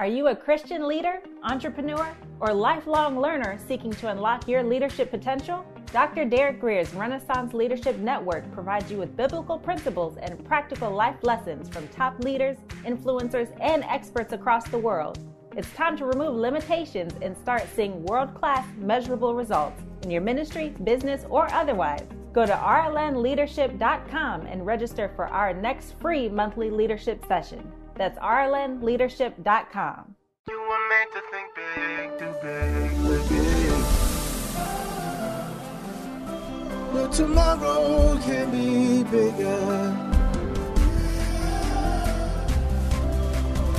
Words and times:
Are 0.00 0.06
you 0.06 0.28
a 0.28 0.34
Christian 0.34 0.88
leader, 0.88 1.20
entrepreneur, 1.42 2.16
or 2.40 2.54
lifelong 2.54 3.20
learner 3.20 3.58
seeking 3.68 3.90
to 3.90 4.08
unlock 4.08 4.48
your 4.48 4.62
leadership 4.62 5.10
potential? 5.10 5.62
Dr. 5.92 6.24
Derek 6.24 6.58
Grier's 6.58 6.94
Renaissance 6.94 7.52
Leadership 7.52 7.98
Network 7.98 8.50
provides 8.50 8.90
you 8.90 8.96
with 8.96 9.14
biblical 9.14 9.58
principles 9.58 10.16
and 10.16 10.42
practical 10.42 10.90
life 10.90 11.16
lessons 11.20 11.68
from 11.68 11.86
top 11.88 12.18
leaders, 12.24 12.56
influencers, 12.86 13.54
and 13.60 13.84
experts 13.84 14.32
across 14.32 14.66
the 14.70 14.78
world. 14.78 15.18
It's 15.54 15.70
time 15.72 15.98
to 15.98 16.06
remove 16.06 16.34
limitations 16.34 17.12
and 17.20 17.36
start 17.36 17.68
seeing 17.76 18.02
world 18.04 18.34
class, 18.34 18.66
measurable 18.78 19.34
results 19.34 19.82
in 20.00 20.10
your 20.10 20.22
ministry, 20.22 20.70
business, 20.82 21.26
or 21.28 21.52
otherwise. 21.52 22.08
Go 22.32 22.46
to 22.46 22.54
rlnleadership.com 22.54 24.46
and 24.46 24.64
register 24.64 25.12
for 25.14 25.26
our 25.26 25.52
next 25.52 26.00
free 26.00 26.30
monthly 26.30 26.70
leadership 26.70 27.22
session. 27.28 27.70
That's 28.00 28.18
rlnleadership.com. 28.18 30.16
You 30.48 30.58
were 30.58 30.88
meant 30.88 31.12
to 31.12 31.20
think 31.30 31.48
big, 31.54 32.18
do 32.18 32.32
big, 32.40 32.90
big. 36.94 37.12
Tomorrow 37.12 38.18
can 38.24 38.50
be 38.50 39.02
bigger. 39.04 39.94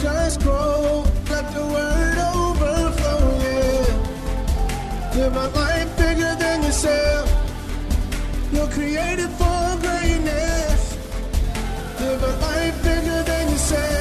Just 0.03 0.41
grow, 0.41 1.03
let 1.27 1.51
the 1.55 1.65
word 1.73 2.17
overflow, 2.35 3.23
yeah. 3.41 3.89
Live 5.15 5.35
a 5.35 5.47
life 5.47 5.97
bigger 5.97 6.35
than 6.35 6.61
yourself. 6.61 7.27
You're 8.53 8.67
created 8.67 9.31
for 9.31 9.77
greatness. 9.81 10.95
Live 11.99 12.21
a 12.21 12.33
life 12.45 12.83
bigger 12.83 13.23
than 13.23 13.49
yourself. 13.49 14.00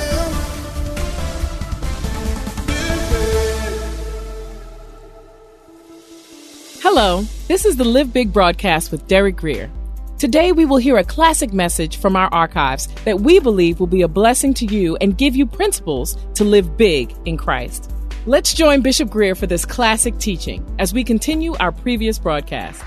Hello, 6.82 7.24
this 7.46 7.66
is 7.66 7.76
the 7.76 7.84
Live 7.84 8.10
Big 8.10 8.32
broadcast 8.32 8.90
with 8.90 9.06
Derek 9.06 9.36
Grier. 9.36 9.70
Today 10.16 10.50
we 10.50 10.64
will 10.64 10.78
hear 10.78 10.96
a 10.96 11.04
classic 11.04 11.52
message 11.52 11.98
from 11.98 12.16
our 12.16 12.32
archives 12.32 12.86
that 13.04 13.20
we 13.20 13.38
believe 13.38 13.78
will 13.78 13.86
be 13.86 14.00
a 14.00 14.08
blessing 14.08 14.54
to 14.54 14.64
you 14.64 14.96
and 14.96 15.18
give 15.18 15.36
you 15.36 15.44
principles 15.44 16.16
to 16.36 16.42
live 16.42 16.78
big 16.78 17.14
in 17.26 17.36
Christ. 17.36 17.92
Let's 18.24 18.54
join 18.54 18.80
Bishop 18.80 19.10
Grier 19.10 19.34
for 19.34 19.46
this 19.46 19.66
classic 19.66 20.16
teaching 20.16 20.64
as 20.78 20.94
we 20.94 21.04
continue 21.04 21.54
our 21.60 21.70
previous 21.70 22.18
broadcast. 22.18 22.82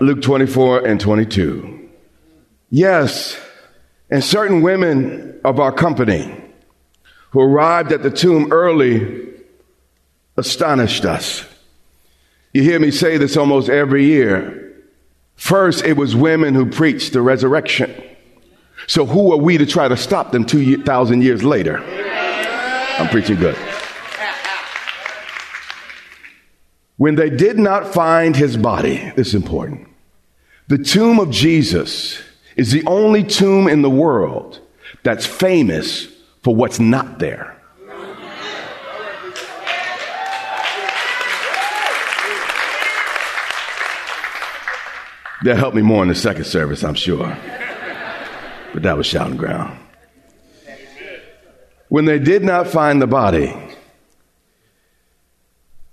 Luke 0.00 0.20
24 0.20 0.86
and 0.86 1.00
22. 1.00 1.88
Yes, 2.68 3.40
and 4.10 4.22
certain 4.22 4.60
women 4.60 5.40
of 5.42 5.58
our 5.58 5.72
company 5.72 6.38
who 7.30 7.40
arrived 7.40 7.92
at 7.92 8.02
the 8.02 8.10
tomb 8.10 8.52
early 8.52 9.26
astonished 10.36 11.06
us. 11.06 11.46
You 12.52 12.62
hear 12.62 12.78
me 12.78 12.90
say 12.90 13.16
this 13.16 13.36
almost 13.36 13.68
every 13.68 14.04
year. 14.04 14.82
First, 15.36 15.84
it 15.84 15.96
was 15.96 16.14
women 16.14 16.54
who 16.54 16.66
preached 16.66 17.12
the 17.12 17.22
resurrection. 17.22 17.94
So 18.86 19.06
who 19.06 19.32
are 19.32 19.38
we 19.38 19.58
to 19.58 19.66
try 19.66 19.88
to 19.88 19.96
stop 19.96 20.32
them 20.32 20.44
2,000 20.44 21.22
years 21.22 21.42
later? 21.42 21.78
I'm 22.98 23.08
preaching 23.08 23.36
good. 23.36 23.56
When 26.96 27.14
they 27.14 27.30
did 27.30 27.58
not 27.58 27.92
find 27.92 28.36
his 28.36 28.56
body, 28.56 29.12
this 29.16 29.28
is 29.28 29.34
important. 29.34 29.88
The 30.68 30.78
tomb 30.78 31.18
of 31.18 31.30
Jesus 31.30 32.22
is 32.54 32.70
the 32.70 32.84
only 32.86 33.24
tomb 33.24 33.66
in 33.66 33.82
the 33.82 33.90
world 33.90 34.60
that's 35.02 35.26
famous 35.26 36.06
for 36.42 36.54
what's 36.54 36.78
not 36.78 37.18
there. 37.18 37.51
That 45.44 45.56
helped 45.56 45.74
me 45.74 45.82
more 45.82 46.02
in 46.02 46.08
the 46.08 46.14
second 46.14 46.44
service, 46.44 46.84
I'm 46.84 46.94
sure. 46.94 47.36
But 48.72 48.82
that 48.84 48.96
was 48.96 49.06
shouting 49.06 49.36
ground. 49.36 49.78
When 51.88 52.04
they 52.04 52.18
did 52.18 52.42
not 52.42 52.68
find 52.68 53.02
the 53.02 53.06
body, 53.06 53.54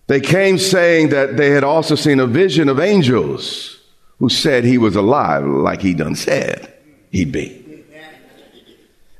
they 0.08 0.22
came 0.22 0.58
saying 0.58 1.10
that 1.10 1.36
they 1.36 1.50
had 1.50 1.64
also 1.64 1.96
seen 1.96 2.20
a 2.20 2.28
vision 2.28 2.70
of 2.70 2.80
angels 2.80 3.80
who 4.20 4.30
said 4.30 4.64
he 4.64 4.78
was 4.78 4.96
alive, 4.96 5.46
like 5.46 5.82
he 5.82 5.94
done 5.94 6.16
said 6.16 6.74
he'd 7.12 7.32
be. 7.32 7.84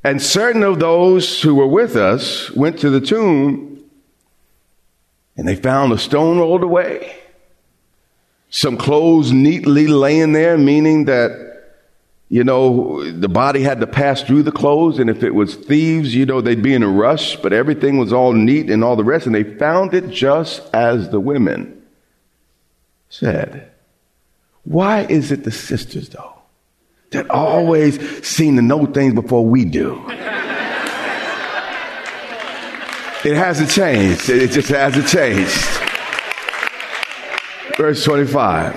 And 0.02 0.22
certain 0.22 0.62
of 0.62 0.78
those 0.78 1.42
who 1.42 1.54
were 1.54 1.66
with 1.66 1.96
us 1.96 2.50
went 2.52 2.78
to 2.78 2.90
the 2.90 3.00
tomb 3.00 3.84
and 5.36 5.46
they 5.46 5.56
found 5.56 5.92
a 5.92 5.98
stone 5.98 6.38
rolled 6.38 6.62
away 6.62 7.14
some 8.50 8.76
clothes 8.76 9.32
neatly 9.32 9.86
laying 9.86 10.32
there, 10.32 10.58
meaning 10.58 11.04
that, 11.06 11.48
you 12.28 12.44
know, 12.44 13.08
the 13.10 13.28
body 13.28 13.62
had 13.62 13.80
to 13.80 13.86
pass 13.86 14.22
through 14.22 14.42
the 14.42 14.52
clothes. 14.52 14.98
And 14.98 15.08
if 15.08 15.22
it 15.22 15.34
was 15.34 15.54
thieves, 15.54 16.14
you 16.14 16.26
know, 16.26 16.40
they'd 16.40 16.62
be 16.62 16.74
in 16.74 16.82
a 16.82 16.88
rush, 16.88 17.36
but 17.36 17.52
everything 17.52 17.96
was 17.96 18.12
all 18.12 18.32
neat 18.32 18.68
and 18.68 18.84
all 18.84 18.96
the 18.96 19.04
rest. 19.04 19.26
And 19.26 19.34
they 19.34 19.44
found 19.44 19.94
it 19.94 20.10
just 20.10 20.62
as 20.74 21.10
the 21.10 21.20
women 21.20 21.80
said. 23.08 23.70
Why 24.64 25.02
is 25.02 25.32
it 25.32 25.44
the 25.44 25.50
sisters, 25.50 26.08
though, 26.10 26.34
that 27.10 27.30
always 27.30 28.26
seem 28.26 28.56
to 28.56 28.62
know 28.62 28.84
things 28.86 29.14
before 29.14 29.46
we 29.46 29.64
do? 29.64 30.04
It 33.22 33.36
hasn't 33.36 33.70
changed. 33.70 34.28
It 34.28 34.50
just 34.50 34.68
hasn't 34.68 35.06
changed. 35.06 35.89
Verse 37.80 38.04
25. 38.04 38.76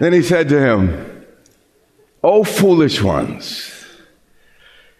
Then 0.00 0.12
he 0.12 0.22
said 0.22 0.48
to 0.48 0.58
him, 0.58 1.24
O 2.24 2.42
foolish 2.42 3.00
ones, 3.00 3.86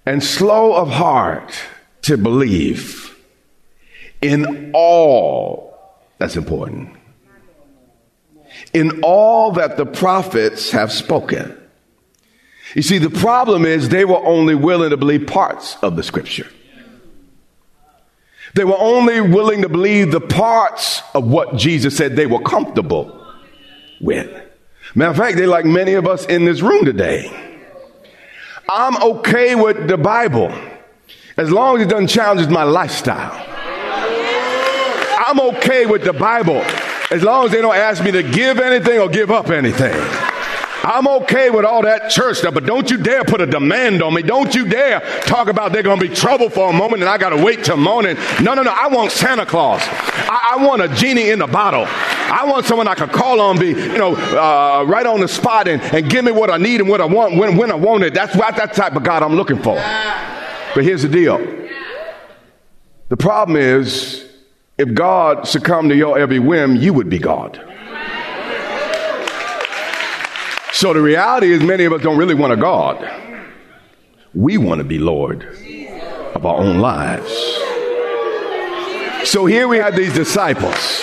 and 0.06 0.22
slow 0.22 0.76
of 0.76 0.88
heart 0.88 1.52
to 2.02 2.16
believe 2.16 3.12
in 4.22 4.70
all, 4.72 5.76
that's 6.18 6.36
important, 6.36 6.90
in 8.72 9.00
all 9.02 9.50
that 9.50 9.76
the 9.76 9.84
prophets 9.84 10.70
have 10.70 10.92
spoken. 10.92 11.60
You 12.76 12.82
see, 12.82 12.98
the 12.98 13.10
problem 13.10 13.64
is 13.64 13.88
they 13.88 14.04
were 14.04 14.24
only 14.24 14.54
willing 14.54 14.90
to 14.90 14.96
believe 14.96 15.26
parts 15.26 15.76
of 15.82 15.96
the 15.96 16.04
scripture. 16.04 16.46
They 18.56 18.64
were 18.64 18.78
only 18.78 19.20
willing 19.20 19.60
to 19.62 19.68
believe 19.68 20.10
the 20.10 20.20
parts 20.20 21.02
of 21.12 21.28
what 21.28 21.56
Jesus 21.56 21.94
said 21.94 22.16
they 22.16 22.24
were 22.24 22.40
comfortable 22.40 23.22
with. 24.00 24.30
Matter 24.94 25.10
of 25.10 25.16
fact, 25.18 25.36
they're 25.36 25.46
like 25.46 25.66
many 25.66 25.92
of 25.92 26.06
us 26.06 26.24
in 26.24 26.46
this 26.46 26.62
room 26.62 26.86
today. 26.86 27.30
I'm 28.66 28.96
okay 29.10 29.54
with 29.54 29.88
the 29.88 29.98
Bible 29.98 30.50
as 31.36 31.50
long 31.50 31.76
as 31.76 31.82
it 31.86 31.90
doesn't 31.90 32.06
challenge 32.06 32.48
my 32.48 32.62
lifestyle. 32.62 33.44
I'm 35.28 35.38
okay 35.56 35.84
with 35.84 36.04
the 36.04 36.14
Bible 36.14 36.62
as 37.10 37.22
long 37.22 37.44
as 37.44 37.50
they 37.50 37.60
don't 37.60 37.76
ask 37.76 38.02
me 38.02 38.10
to 38.12 38.22
give 38.22 38.58
anything 38.58 38.98
or 38.98 39.10
give 39.10 39.30
up 39.30 39.50
anything. 39.50 40.25
I'm 40.86 41.08
okay 41.22 41.50
with 41.50 41.64
all 41.64 41.82
that 41.82 42.10
church 42.10 42.38
stuff, 42.38 42.54
but 42.54 42.64
don't 42.64 42.88
you 42.88 42.96
dare 42.96 43.24
put 43.24 43.40
a 43.40 43.46
demand 43.46 44.04
on 44.04 44.14
me. 44.14 44.22
Don't 44.22 44.54
you 44.54 44.68
dare 44.68 45.00
talk 45.22 45.48
about 45.48 45.72
they're 45.72 45.82
going 45.82 45.98
to 45.98 46.08
be 46.08 46.14
trouble 46.14 46.48
for 46.48 46.70
a 46.70 46.72
moment 46.72 47.02
and 47.02 47.08
I 47.08 47.18
got 47.18 47.30
to 47.30 47.44
wait 47.44 47.64
till 47.64 47.76
morning. 47.76 48.16
No, 48.40 48.54
no, 48.54 48.62
no. 48.62 48.70
I 48.70 48.86
want 48.86 49.10
Santa 49.10 49.44
Claus. 49.44 49.80
I, 49.82 50.54
I, 50.54 50.64
want 50.64 50.82
a 50.82 50.88
genie 50.88 51.30
in 51.30 51.40
the 51.40 51.48
bottle. 51.48 51.86
I 51.88 52.44
want 52.46 52.66
someone 52.66 52.86
I 52.86 52.94
can 52.94 53.08
call 53.08 53.40
on, 53.40 53.58
be, 53.58 53.70
you 53.70 53.98
know, 53.98 54.14
uh, 54.14 54.84
right 54.86 55.04
on 55.04 55.18
the 55.18 55.26
spot 55.26 55.66
and, 55.66 55.82
and 55.82 56.08
give 56.08 56.24
me 56.24 56.30
what 56.30 56.50
I 56.50 56.56
need 56.56 56.80
and 56.80 56.88
what 56.88 57.00
I 57.00 57.06
want 57.06 57.36
when, 57.36 57.56
when 57.56 57.72
I 57.72 57.74
want 57.74 58.04
it. 58.04 58.14
That's 58.14 58.36
what 58.36 58.54
that 58.54 58.72
type 58.72 58.94
of 58.94 59.02
God 59.02 59.24
I'm 59.24 59.34
looking 59.34 59.60
for. 59.60 59.74
But 59.74 60.84
here's 60.84 61.02
the 61.02 61.08
deal. 61.08 61.38
The 63.08 63.16
problem 63.16 63.56
is, 63.56 64.24
if 64.78 64.94
God 64.94 65.48
succumbed 65.48 65.90
to 65.90 65.96
your 65.96 66.16
every 66.16 66.38
whim, 66.38 66.76
you 66.76 66.94
would 66.94 67.10
be 67.10 67.18
God. 67.18 67.60
So 70.76 70.92
the 70.92 71.00
reality 71.00 71.52
is, 71.52 71.62
many 71.62 71.86
of 71.86 71.94
us 71.94 72.02
don't 72.02 72.18
really 72.18 72.34
want 72.34 72.52
a 72.52 72.56
God. 72.56 73.10
We 74.34 74.58
want 74.58 74.80
to 74.80 74.84
be 74.84 74.98
Lord. 74.98 75.42
of 76.34 76.44
our 76.44 76.58
own 76.58 76.80
lives. 76.80 77.32
So 79.26 79.46
here 79.46 79.68
we 79.68 79.78
have 79.78 79.96
these 79.96 80.12
disciples. 80.12 81.02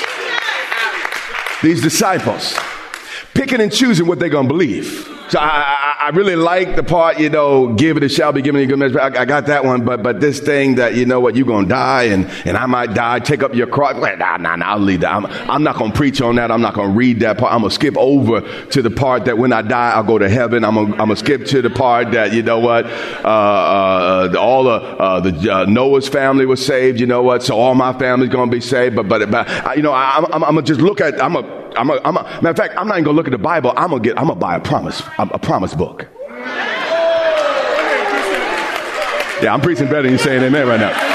These 1.64 1.82
disciples 1.82 2.56
picking 3.34 3.62
and 3.62 3.74
choosing 3.74 4.06
what 4.06 4.20
they're 4.20 4.30
going 4.30 4.48
to 4.48 4.54
believe. 4.54 5.10
So 5.34 5.40
I, 5.40 5.96
I, 6.00 6.10
really 6.10 6.36
like 6.36 6.76
the 6.76 6.84
part, 6.84 7.20
you 7.20 7.28
know, 7.28 7.74
give 7.74 7.98
it, 7.98 8.08
shall 8.10 8.32
be 8.32 8.44
given 8.44 8.62
you 8.62 8.68
good 8.68 8.78
measure. 8.78 9.02
I, 9.02 9.08
I, 9.08 9.26
got 9.26 9.48
that 9.48 9.66
one, 9.66 9.84
but, 9.84 10.04
but 10.04 10.20
this 10.20 10.40
thing 10.40 10.76
that, 10.76 10.94
you 10.94 11.08
know 11.08 11.20
what, 11.20 11.36
you're 11.36 11.48
to 11.64 11.68
die 11.68 12.04
and, 12.04 12.28
and 12.46 12.56
I 12.56 12.68
might 12.68 12.94
die, 12.94 13.18
take 13.18 13.42
up 13.42 13.56
your 13.56 13.66
cross. 13.66 13.96
Nah, 13.96 14.38
nah, 14.38 14.56
nah, 14.56 14.64
I'll 14.64 14.78
leave 14.78 15.00
that. 15.00 15.12
I'm, 15.12 15.26
I'm 15.50 15.64
not 15.64 15.80
to 15.92 15.98
preach 15.98 16.22
on 16.22 16.36
that. 16.36 16.52
I'm 16.52 16.62
not 16.62 16.76
to 16.76 16.94
read 16.94 17.22
that 17.22 17.40
part. 17.40 17.52
I'm 17.52 17.64
to 17.64 17.72
skip 17.72 17.98
over 17.98 18.42
to 18.68 18.82
the 18.84 18.92
part 18.92 19.26
that 19.26 19.40
when 19.40 19.52
I 19.52 19.64
die, 19.64 19.94
I'll 19.94 20.04
go 20.04 20.20
to 20.20 20.30
heaven. 20.30 20.64
I'm 20.64 20.76
to 20.76 20.82
I'm 20.82 21.08
gonna 21.08 21.16
skip 21.16 21.48
to 21.48 21.64
the 21.64 21.72
part 21.72 22.12
that, 22.12 22.32
you 22.34 22.44
know 22.44 22.60
what, 22.60 22.86
uh, 22.86 23.28
uh, 23.28 24.36
all 24.38 24.66
the, 24.66 24.70
uh, 24.70 25.20
the 25.20 25.52
uh, 25.52 25.66
Noah's 25.66 26.08
family 26.08 26.46
was 26.46 26.64
saved, 26.64 27.00
you 27.00 27.08
know 27.08 27.24
what, 27.24 27.42
so 27.42 27.58
all 27.58 27.74
my 27.74 27.98
family's 27.98 28.30
to 28.30 28.46
be 28.46 28.62
saved. 28.62 28.96
But, 28.96 29.10
but, 29.10 29.32
but, 29.32 29.76
you 29.76 29.82
know, 29.82 29.94
I, 29.94 30.18
I'm, 30.18 30.26
I'm, 30.32 30.44
I'm 30.44 30.56
to 30.58 30.62
just 30.62 30.80
look 30.80 31.02
at, 31.02 31.20
I'm 31.20 31.36
a, 31.38 31.63
I'm 31.76 31.90
a, 31.90 32.00
I'm 32.04 32.18
a, 32.18 32.24
matter 32.24 32.50
of 32.50 32.58
fact, 32.58 32.76
I'm 32.78 32.88
not 32.88 32.96
even 32.96 33.06
gonna 33.06 33.18
look 33.18 33.28
at 33.28 33.32
the 33.32 33.38
Bible. 33.38 33.74
I'm 33.76 33.90
gonna 33.90 34.02
get, 34.02 34.18
I'm 34.18 34.28
gonna 34.28 34.40
buy 34.40 34.56
a 34.56 34.60
promise, 34.60 35.02
a, 35.18 35.24
a 35.34 35.40
promise 35.40 35.74
book. 35.74 36.08
Yeah, 39.42 39.54
I'm 39.54 39.62
preaching 39.62 39.88
better 39.88 40.04
than 40.04 40.14
you 40.14 40.18
saying 40.18 40.42
amen 40.42 40.68
right 40.68 40.80
now. 40.80 41.14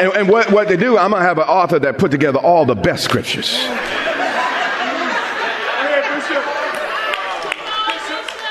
And, 0.00 0.12
and 0.16 0.28
what, 0.28 0.50
what 0.50 0.68
they 0.68 0.76
do, 0.76 0.96
I'm 0.96 1.10
gonna 1.10 1.24
have 1.24 1.38
an 1.38 1.44
author 1.44 1.78
that 1.80 1.98
put 1.98 2.10
together 2.10 2.38
all 2.38 2.64
the 2.64 2.74
best 2.74 3.04
scriptures. 3.04 3.58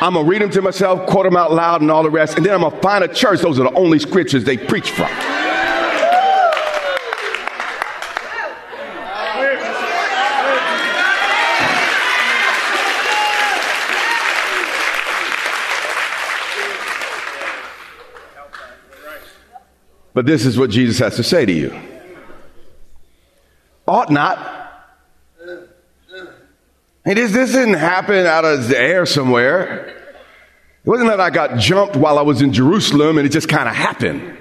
I'm 0.02 0.14
gonna 0.14 0.28
read 0.28 0.42
them 0.42 0.50
to 0.52 0.62
myself, 0.62 1.08
quote 1.08 1.26
them 1.26 1.36
out 1.36 1.52
loud, 1.52 1.82
and 1.82 1.92
all 1.92 2.04
the 2.04 2.10
rest, 2.10 2.38
and 2.38 2.46
then 2.46 2.54
I'm 2.54 2.62
gonna 2.62 2.82
find 2.82 3.04
a 3.04 3.08
church. 3.08 3.42
Those 3.42 3.60
are 3.60 3.64
the 3.64 3.74
only 3.74 4.00
scriptures 4.00 4.44
they 4.44 4.58
preach 4.58 4.92
from. 4.92 5.10
But 20.20 20.26
this 20.26 20.46
is 20.46 20.60
what 20.60 20.70
Jesus 20.70 21.00
has 21.00 21.16
to 21.16 21.24
say 21.24 21.46
to 21.46 21.54
you. 21.54 21.74
Ought 23.88 24.12
not. 24.12 24.38
Hey, 27.06 27.14
this, 27.14 27.32
this 27.32 27.54
didn't 27.54 27.76
happen 27.76 28.26
out 28.26 28.44
of 28.44 28.68
the 28.68 28.78
air 28.78 29.06
somewhere. 29.06 29.88
It 29.88 29.96
wasn't 30.84 31.08
that 31.08 31.22
I 31.22 31.30
got 31.30 31.58
jumped 31.58 31.96
while 31.96 32.20
I 32.20 32.24
was 32.24 32.42
in 32.42 32.52
Jerusalem 32.52 33.18
and 33.18 33.26
it 33.26 33.30
just 33.30 33.48
kind 33.48 33.70
of 33.70 33.74
happened. 33.74 34.38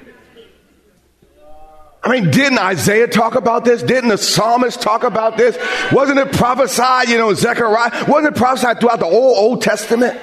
I 2.02 2.10
mean, 2.10 2.32
didn't 2.32 2.58
Isaiah 2.58 3.06
talk 3.06 3.36
about 3.36 3.64
this? 3.64 3.80
Didn't 3.80 4.08
the 4.08 4.18
psalmist 4.18 4.82
talk 4.82 5.04
about 5.04 5.36
this? 5.36 5.56
Wasn't 5.92 6.18
it 6.18 6.32
prophesied, 6.32 7.08
you 7.08 7.18
know, 7.18 7.32
Zechariah? 7.34 8.06
Wasn't 8.08 8.34
it 8.34 8.36
prophesied 8.36 8.80
throughout 8.80 8.98
the 8.98 9.06
whole 9.06 9.36
Old 9.36 9.62
Testament? 9.62 10.20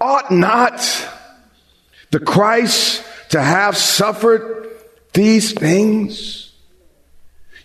Ought 0.00 0.30
not 0.30 0.80
the 2.10 2.20
Christ 2.20 3.04
to 3.30 3.42
have 3.42 3.76
suffered 3.76 4.70
these 5.12 5.52
things? 5.52 6.52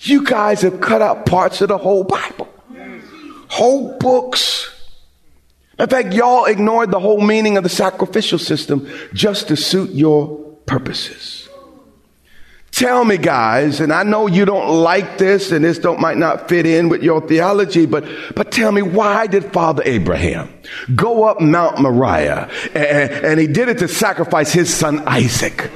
You 0.01 0.25
guys 0.25 0.61
have 0.61 0.81
cut 0.81 1.01
out 1.01 1.25
parts 1.25 1.61
of 1.61 1.69
the 1.69 1.77
whole 1.77 2.03
Bible, 2.03 2.53
whole 3.47 3.97
books. 3.97 4.69
In 5.79 5.87
fact, 5.87 6.13
y'all 6.13 6.45
ignored 6.45 6.91
the 6.91 6.99
whole 6.99 7.21
meaning 7.21 7.57
of 7.57 7.63
the 7.63 7.69
sacrificial 7.69 8.37
system 8.37 8.87
just 9.13 9.47
to 9.47 9.55
suit 9.55 9.91
your 9.91 10.37
purposes. 10.65 11.49
Tell 12.73 13.05
me, 13.05 13.19
guys, 13.19 13.79
and 13.81 13.93
I 13.93 14.01
know 14.01 14.25
you 14.25 14.45
don't 14.45 14.67
like 14.67 15.19
this 15.19 15.51
and 15.51 15.63
this 15.63 15.77
don't, 15.77 15.99
might 15.99 16.17
not 16.17 16.49
fit 16.49 16.65
in 16.65 16.89
with 16.89 17.03
your 17.03 17.21
theology, 17.21 17.85
but, 17.85 18.03
but 18.35 18.51
tell 18.51 18.71
me, 18.71 18.81
why 18.81 19.27
did 19.27 19.53
Father 19.53 19.83
Abraham 19.85 20.51
go 20.95 21.23
up 21.23 21.39
Mount 21.39 21.79
Moriah 21.79 22.49
and, 22.73 23.11
and 23.11 23.39
he 23.39 23.45
did 23.45 23.69
it 23.69 23.77
to 23.77 23.87
sacrifice 23.87 24.51
his 24.51 24.73
son 24.73 25.07
Isaac? 25.07 25.69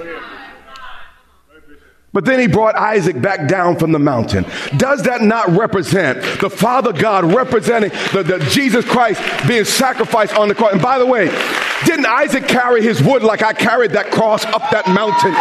But 2.13 2.25
then 2.25 2.39
he 2.39 2.47
brought 2.47 2.75
Isaac 2.75 3.21
back 3.21 3.47
down 3.47 3.77
from 3.77 3.91
the 3.91 3.99
mountain. 3.99 4.43
Does 4.77 5.03
that 5.03 5.21
not 5.21 5.49
represent 5.49 6.19
the 6.41 6.49
Father 6.49 6.93
God 6.93 7.31
representing 7.31 7.91
the, 8.11 8.23
the, 8.23 8.39
Jesus 8.49 8.83
Christ 8.85 9.21
being 9.47 9.65
sacrificed 9.65 10.35
on 10.35 10.47
the 10.47 10.55
cross? 10.55 10.73
And 10.73 10.81
by 10.81 10.97
the 10.97 11.05
way, 11.05 11.27
didn't 11.85 12.07
Isaac 12.07 12.47
carry 12.47 12.81
his 12.81 13.03
wood 13.03 13.21
like 13.21 13.43
I 13.43 13.53
carried 13.53 13.91
that 13.91 14.09
cross 14.09 14.43
up 14.45 14.71
that 14.71 14.87
mountain? 14.87 15.35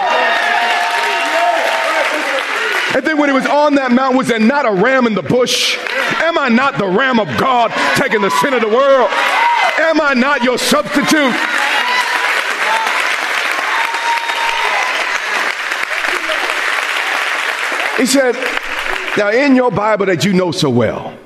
And 2.96 3.04
then 3.04 3.18
when 3.18 3.28
he 3.28 3.34
was 3.34 3.44
on 3.44 3.74
that 3.74 3.92
mountain, 3.92 4.16
was 4.16 4.28
there 4.28 4.38
not 4.38 4.64
a 4.64 4.72
ram 4.72 5.06
in 5.06 5.12
the 5.12 5.20
bush? 5.22 5.76
Am 6.22 6.38
I 6.38 6.48
not 6.48 6.78
the 6.78 6.86
ram 6.86 7.20
of 7.20 7.28
God 7.36 7.70
taking 7.94 8.22
the 8.22 8.30
sin 8.40 8.54
of 8.54 8.62
the 8.62 8.68
world? 8.68 9.10
Am 9.76 10.00
I 10.00 10.14
not 10.14 10.42
your 10.42 10.56
substitute? 10.56 11.34
He 17.98 18.06
said, 18.06 18.34
Now, 19.18 19.28
in 19.28 19.56
your 19.56 19.70
Bible 19.70 20.06
that 20.06 20.24
you 20.24 20.32
know 20.32 20.50
so 20.50 20.70
well. 20.70 21.18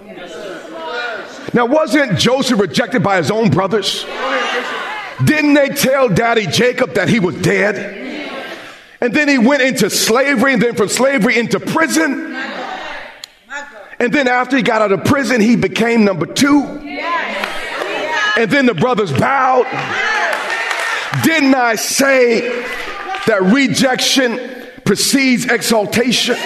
Now, 1.55 1.67
wasn't 1.67 2.19
Joseph 2.19 2.59
rejected 2.59 3.05
by 3.05 3.19
his 3.19 3.31
own 3.31 3.49
brothers? 3.49 4.05
Didn't 5.25 5.55
they 5.55 5.69
tell 5.69 6.09
daddy 6.09 6.47
Jacob 6.47 6.95
that 6.95 7.09
he 7.09 7.21
was 7.21 7.41
dead? 7.41 8.10
And 9.01 9.15
then 9.15 9.29
he 9.29 9.39
went 9.39 9.63
into 9.63 9.89
slavery, 9.89 10.53
and 10.53 10.63
then 10.63 10.75
from 10.75 10.89
slavery 10.89 11.39
into 11.39 11.59
prison. 11.59 12.37
And 13.99 14.13
then 14.13 14.29
after 14.29 14.57
he 14.57 14.63
got 14.63 14.83
out 14.83 14.93
of 14.93 15.05
prison, 15.05 15.41
he 15.41 15.57
became 15.57 16.05
number 16.05 16.27
two. 16.27 16.65
And 18.37 18.51
then 18.51 18.67
the 18.67 18.75
brothers 18.75 19.13
bowed. 19.13 19.67
Didn't 21.23 21.55
I 21.55 21.75
say 21.75 22.41
that 23.27 23.43
rejection 23.53 24.39
precedes 24.85 25.45
exaltation? 25.47 26.37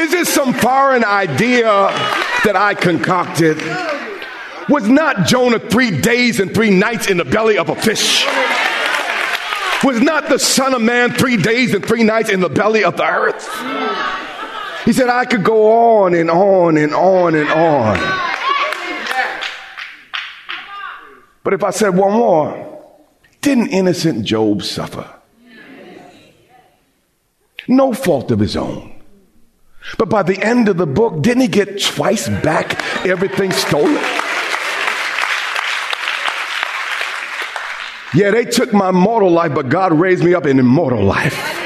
Is 0.00 0.10
this 0.10 0.32
some 0.32 0.54
foreign 0.54 1.04
idea 1.04 1.64
that 2.44 2.56
I 2.56 2.74
concocted? 2.74 3.58
Was 4.68 4.88
not 4.88 5.26
Jonah 5.26 5.58
three 5.58 6.00
days 6.00 6.40
and 6.40 6.54
three 6.54 6.70
nights 6.70 7.08
in 7.08 7.18
the 7.18 7.24
belly 7.24 7.58
of 7.58 7.68
a 7.68 7.76
fish? 7.76 8.24
Was 9.84 10.00
not 10.00 10.30
the 10.30 10.38
Son 10.38 10.72
of 10.72 10.80
Man 10.80 11.12
three 11.12 11.36
days 11.36 11.74
and 11.74 11.84
three 11.84 12.04
nights 12.04 12.30
in 12.30 12.40
the 12.40 12.48
belly 12.48 12.84
of 12.84 12.96
the 12.96 13.04
earth? 13.04 13.46
He 14.86 14.94
said, 14.94 15.10
I 15.10 15.26
could 15.26 15.44
go 15.44 16.02
on 16.02 16.14
and 16.14 16.30
on 16.30 16.78
and 16.78 16.94
on 16.94 17.34
and 17.34 17.48
on. 17.50 17.98
But 21.42 21.52
if 21.52 21.62
I 21.62 21.70
said 21.70 21.90
one 21.90 22.14
more, 22.14 22.82
didn't 23.42 23.68
innocent 23.68 24.24
Job 24.24 24.62
suffer? 24.62 25.06
No 27.68 27.92
fault 27.92 28.30
of 28.30 28.38
his 28.38 28.56
own. 28.56 29.02
But 29.98 30.08
by 30.08 30.22
the 30.22 30.42
end 30.42 30.68
of 30.70 30.78
the 30.78 30.86
book, 30.86 31.22
didn't 31.22 31.42
he 31.42 31.48
get 31.48 31.82
twice 31.82 32.28
back 32.28 32.82
everything 33.06 33.52
stolen? 33.52 34.02
Yeah, 38.14 38.30
they 38.30 38.44
took 38.44 38.72
my 38.72 38.92
mortal 38.92 39.30
life, 39.30 39.54
but 39.54 39.68
God 39.68 39.92
raised 39.92 40.22
me 40.22 40.34
up 40.34 40.46
in 40.46 40.58
immortal 40.58 41.02
life. 41.02 41.60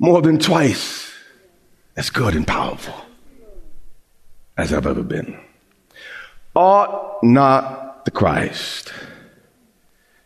More 0.00 0.20
than 0.20 0.38
twice 0.38 1.12
as 1.96 2.10
good 2.10 2.34
and 2.34 2.46
powerful 2.46 2.94
as 4.56 4.72
I've 4.72 4.86
ever 4.86 5.02
been. 5.02 5.38
Ought 6.54 7.22
not 7.22 8.04
the 8.04 8.10
Christ 8.10 8.92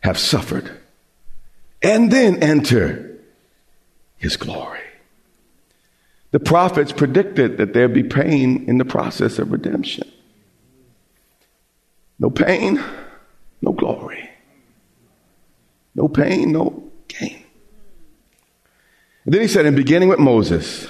have 0.02 0.18
suffered 0.18 0.71
and 1.82 2.11
then 2.11 2.42
enter 2.42 3.18
his 4.16 4.37
glory? 4.37 4.80
The 6.30 6.40
prophets 6.40 6.92
predicted 6.92 7.59
that 7.59 7.75
there'd 7.75 7.92
be 7.92 8.02
pain 8.02 8.64
in 8.66 8.78
the 8.78 8.87
process 8.87 9.38
of 9.38 9.52
redemption. 9.52 10.11
No 12.18 12.30
pain, 12.30 12.82
no 13.62 13.73
glory. 13.73 14.28
No 15.95 16.09
pain, 16.09 16.52
no 16.52 16.90
gain. 17.09 17.42
And 19.25 19.33
then 19.33 19.40
he 19.40 19.49
said, 19.49 19.66
in 19.66 19.75
beginning 19.75 20.09
with 20.09 20.19
Moses, 20.19 20.87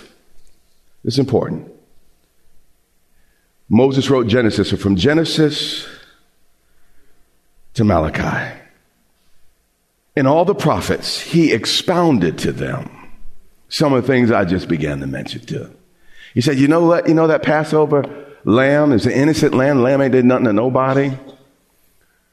it's 1.05 1.19
important. 1.19 1.71
Moses 3.69 4.09
wrote 4.11 4.27
Genesis, 4.27 4.71
so 4.71 4.77
from 4.77 4.97
Genesis 4.97 5.87
to 7.75 7.85
Malachi. 7.85 8.59
In 10.15 10.27
all 10.27 10.45
the 10.45 10.55
prophets, 10.55 11.21
he 11.21 11.53
expounded 11.53 12.39
to 12.39 12.53
them 12.53 12.91
some 13.69 13.95
of 13.95 14.03
the 14.03 14.07
things 14.07 14.31
I 14.31 14.45
just 14.45 14.69
began 14.69 15.01
to 15.01 15.07
mention 15.07 15.45
to. 15.47 15.71
He 16.35 16.43
said, 16.43 16.59
You 16.59 16.69
know 16.69 16.85
what? 16.85 17.09
You 17.09 17.15
know 17.15 17.27
that 17.27 17.43
Passover 17.43 18.05
lamb 18.45 18.93
is 18.93 19.07
an 19.07 19.13
innocent 19.13 19.55
lamb. 19.55 19.83
Lamb 19.83 20.03
ain't 20.03 20.13
did 20.13 20.27
nothing 20.27 20.45
to 20.45 20.53
nobody. 20.53 21.13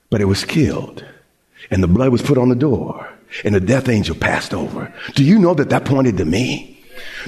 But 0.09 0.21
it 0.21 0.25
was 0.25 0.43
killed. 0.45 1.05
And 1.71 1.83
the 1.83 1.87
blood 1.87 2.11
was 2.11 2.21
put 2.21 2.37
on 2.37 2.49
the 2.49 2.55
door. 2.55 3.09
And 3.43 3.53
the 3.53 3.59
death 3.59 3.89
angel 3.89 4.15
passed 4.15 4.53
over. 4.53 4.93
Do 5.13 5.23
you 5.23 5.37
know 5.37 5.53
that 5.53 5.69
that 5.69 5.85
pointed 5.85 6.17
to 6.17 6.25
me? 6.25 6.77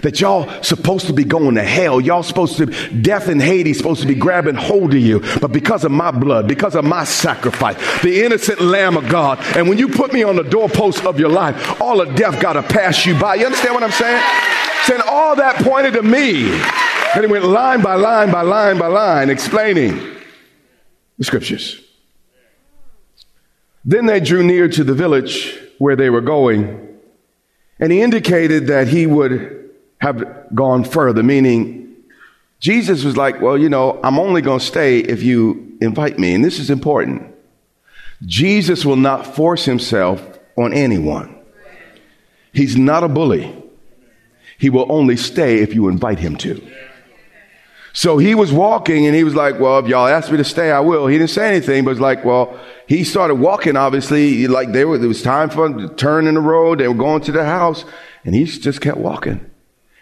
That 0.04 0.20
y'all 0.20 0.64
supposed 0.64 1.08
to 1.08 1.14
be 1.14 1.24
going 1.24 1.56
to 1.56 1.64
hell. 1.64 2.02
Y'all 2.02 2.24
supposed 2.24 2.58
to, 2.58 2.66
death 2.66 3.28
and 3.28 3.42
Hades 3.42 3.78
supposed 3.78 4.02
to 4.02 4.08
be 4.08 4.16
grabbing 4.16 4.56
hold 4.56 4.94
of 4.94 5.00
you. 5.00 5.20
But 5.40 5.52
because 5.52 5.84
of 5.84 5.92
my 5.92 6.12
blood, 6.12 6.48
because 6.48 6.76
of 6.76 6.84
my 6.84 7.04
sacrifice, 7.04 7.78
the 8.02 8.24
innocent 8.24 8.62
lamb 8.62 8.98
of 8.98 9.08
God. 9.10 9.40
And 9.56 9.70
when 9.70 9.78
you 9.78 9.88
put 9.88 10.12
me 10.12 10.24
on 10.24 10.36
the 10.36 10.44
doorpost 10.44 11.06
of 11.06 11.20
your 11.20 11.30
life, 11.30 11.80
all 11.80 12.02
of 12.02 12.16
death 12.16 12.42
got 12.42 12.54
to 12.54 12.64
pass 12.64 13.06
you 13.06 13.18
by. 13.20 13.36
You 13.36 13.46
understand 13.46 13.76
what 13.76 13.84
I'm 13.84 13.92
saying? 13.92 14.24
Saying 14.86 15.02
all 15.08 15.36
that 15.36 15.58
pointed 15.64 15.94
to 15.94 16.04
me. 16.04 16.52
And 17.14 17.26
he 17.26 17.32
went 17.32 17.46
line 17.46 17.82
by 17.82 17.96
line 17.96 18.32
by 18.32 18.42
line 18.42 18.78
by 18.78 18.88
line 18.88 19.30
explaining 19.30 20.00
the 21.18 21.24
scriptures. 21.24 21.82
Then 23.84 24.06
they 24.06 24.20
drew 24.20 24.44
near 24.44 24.68
to 24.70 24.84
the 24.84 24.94
village 24.94 25.58
where 25.80 25.96
they 25.96 26.10
were 26.10 26.22
going, 26.22 26.88
and 27.80 27.92
he 27.92 28.02
indicated 28.02 28.68
that 28.68 28.88
he 28.88 29.08
would 29.08 29.72
have 30.00 30.54
gone 30.54 30.84
further, 30.84 31.24
meaning 31.24 31.96
Jesus 32.60 33.04
was 33.04 33.18
like, 33.18 33.42
Well, 33.42 33.58
you 33.58 33.70
know, 33.70 34.00
I'm 34.04 34.20
only 34.20 34.42
going 34.42 34.60
to 34.60 34.66
stay 34.66 35.00
if 35.00 35.24
you 35.24 35.78
invite 35.82 36.20
me. 36.20 36.36
And 36.36 36.46
this 36.46 36.60
is 36.60 36.70
important. 36.70 37.34
Jesus 38.26 38.86
will 38.86 38.98
not 38.98 39.36
force 39.36 39.66
himself 39.66 40.22
on 40.56 40.74
anyone, 40.74 41.36
he's 42.54 42.78
not 42.78 43.04
a 43.04 43.10
bully. 43.10 43.58
He 44.58 44.70
will 44.70 44.86
only 44.92 45.18
stay 45.18 45.58
if 45.58 45.74
you 45.74 45.88
invite 45.88 46.20
him 46.20 46.36
to. 46.38 46.62
So 47.94 48.18
he 48.18 48.36
was 48.36 48.54
walking 48.54 49.06
and 49.06 49.16
he 49.16 49.24
was 49.24 49.36
like, 49.36 49.60
well, 49.60 49.80
if 49.80 49.88
y'all 49.88 50.08
ask 50.08 50.32
me 50.32 50.38
to 50.38 50.44
stay, 50.44 50.72
I 50.72 50.80
will. 50.80 51.08
He 51.08 51.18
didn't 51.18 51.32
say 51.32 51.50
anything, 51.50 51.84
but 51.84 51.92
it's 51.92 52.00
like, 52.00 52.24
well, 52.24 52.58
he 52.88 53.04
started 53.04 53.36
walking, 53.36 53.76
obviously, 53.76 54.48
like 54.48 54.72
they 54.72 54.86
were, 54.86 54.96
it 54.96 55.08
was 55.08 55.22
time 55.22 55.50
for 55.50 55.66
him 55.66 55.78
to 55.78 55.94
turn 55.96 56.26
in 56.26 56.36
the 56.36 56.42
road. 56.42 56.80
They 56.80 56.88
were 56.88 56.94
going 56.94 57.22
to 57.24 57.32
the 57.32 57.44
house 57.44 57.84
and 58.24 58.34
he 58.34 58.46
just 58.46 58.80
kept 58.80 58.98
walking. 58.98 59.46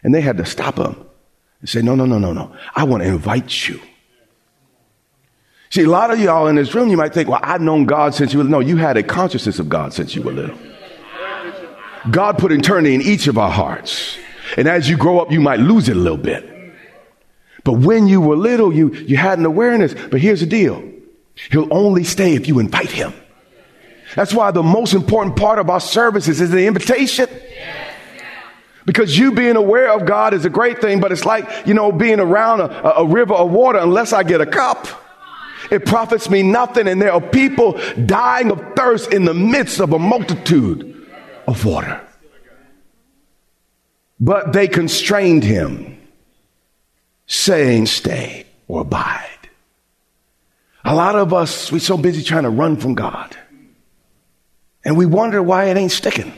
And 0.04 0.14
they 0.14 0.22
had 0.22 0.38
to 0.38 0.46
stop 0.46 0.78
him 0.78 1.04
and 1.62 1.70
say, 1.70 1.82
no, 1.82 1.96
no, 1.96 2.06
no, 2.06 2.20
no, 2.20 2.32
no. 2.32 2.56
I 2.76 2.84
want 2.84 3.04
to 3.04 3.10
invite 3.10 3.68
you. 3.68 3.82
See, 5.72 5.84
a 5.84 5.90
lot 5.90 6.12
of 6.12 6.20
y'all 6.20 6.48
in 6.48 6.56
this 6.56 6.74
room, 6.74 6.90
you 6.90 6.98
might 6.98 7.14
think, 7.14 7.30
well, 7.30 7.42
I've 7.44 7.62
known 7.62 7.86
God 7.86 8.16
since 8.16 8.34
you 8.34 8.40
were 8.40 8.44
little. 8.44 8.62
No, 8.62 8.68
you 8.68 8.78
had 8.78 8.98
a 8.98 9.04
consciousness 9.04 9.60
of 9.60 9.70
God 9.70 9.94
since 9.94 10.16
you 10.16 10.22
were 10.22 10.32
little. 10.32 10.58
God 12.10 12.38
put 12.38 12.52
eternity 12.52 12.96
in 12.96 13.02
each 13.02 13.28
of 13.28 13.38
our 13.38 13.52
hearts. 13.52 14.18
And 14.58 14.68
as 14.68 14.90
you 14.90 14.98
grow 14.98 15.20
up, 15.20 15.32
you 15.32 15.42
might 15.42 15.60
lose 15.60 15.90
it 15.90 15.98
a 15.98 16.00
little 16.00 16.18
bit. 16.18 16.59
But 17.70 17.82
when 17.82 18.08
you 18.08 18.20
were 18.20 18.36
little, 18.36 18.74
you, 18.74 18.92
you 18.96 19.16
had 19.16 19.38
an 19.38 19.46
awareness. 19.46 19.94
But 19.94 20.20
here's 20.20 20.40
the 20.40 20.48
deal. 20.48 20.84
He'll 21.52 21.72
only 21.72 22.04
stay 22.04 22.34
if 22.34 22.48
you 22.48 22.58
invite 22.58 22.90
him. 22.90 23.14
That's 24.16 24.34
why 24.34 24.50
the 24.50 24.64
most 24.64 24.96
important 24.96 25.36
part 25.36 25.60
of 25.60 25.70
our 25.70 25.80
services 25.80 26.42
is 26.42 26.50
the 26.50 26.66
invitation. 26.66 27.30
Because 28.88 29.16
you 29.16 29.34
being 29.34 29.56
aware 29.56 29.92
of 29.92 30.08
God 30.08 30.34
is 30.34 30.46
a 30.46 30.50
great 30.50 30.82
thing, 30.82 31.00
but 31.00 31.12
it's 31.12 31.26
like, 31.26 31.48
you 31.68 31.76
know, 31.76 31.92
being 31.92 32.20
around 32.20 32.62
a, 32.62 32.96
a 32.96 33.06
river 33.06 33.36
of 33.36 33.52
water 33.52 33.78
unless 33.78 34.14
I 34.14 34.24
get 34.24 34.42
a 34.42 34.48
cup. 34.48 34.88
It 35.70 35.86
profits 35.86 36.28
me 36.28 36.42
nothing. 36.42 36.88
And 36.88 37.00
there 37.00 37.14
are 37.14 37.22
people 37.22 37.80
dying 38.04 38.50
of 38.50 38.64
thirst 38.76 39.14
in 39.14 39.26
the 39.26 39.36
midst 39.36 39.80
of 39.80 39.94
a 39.94 40.00
multitude 40.00 41.08
of 41.48 41.64
water. 41.66 42.02
But 44.20 44.54
they 44.54 44.68
constrained 44.68 45.44
him 45.44 45.99
saying 47.30 47.86
stay 47.86 48.46
or 48.68 48.82
abide. 48.82 49.26
A 50.84 50.94
lot 50.94 51.16
of 51.16 51.34
us, 51.34 51.72
we're 51.72 51.80
so 51.80 51.98
busy 51.98 52.24
trying 52.24 52.44
to 52.44 52.50
run 52.50 52.76
from 52.76 52.96
God. 52.96 53.38
And 54.84 54.98
we 54.98 55.06
wonder 55.06 55.42
why 55.42 55.66
it 55.66 55.78
ain't 55.78 55.92
sticking. 55.92 56.34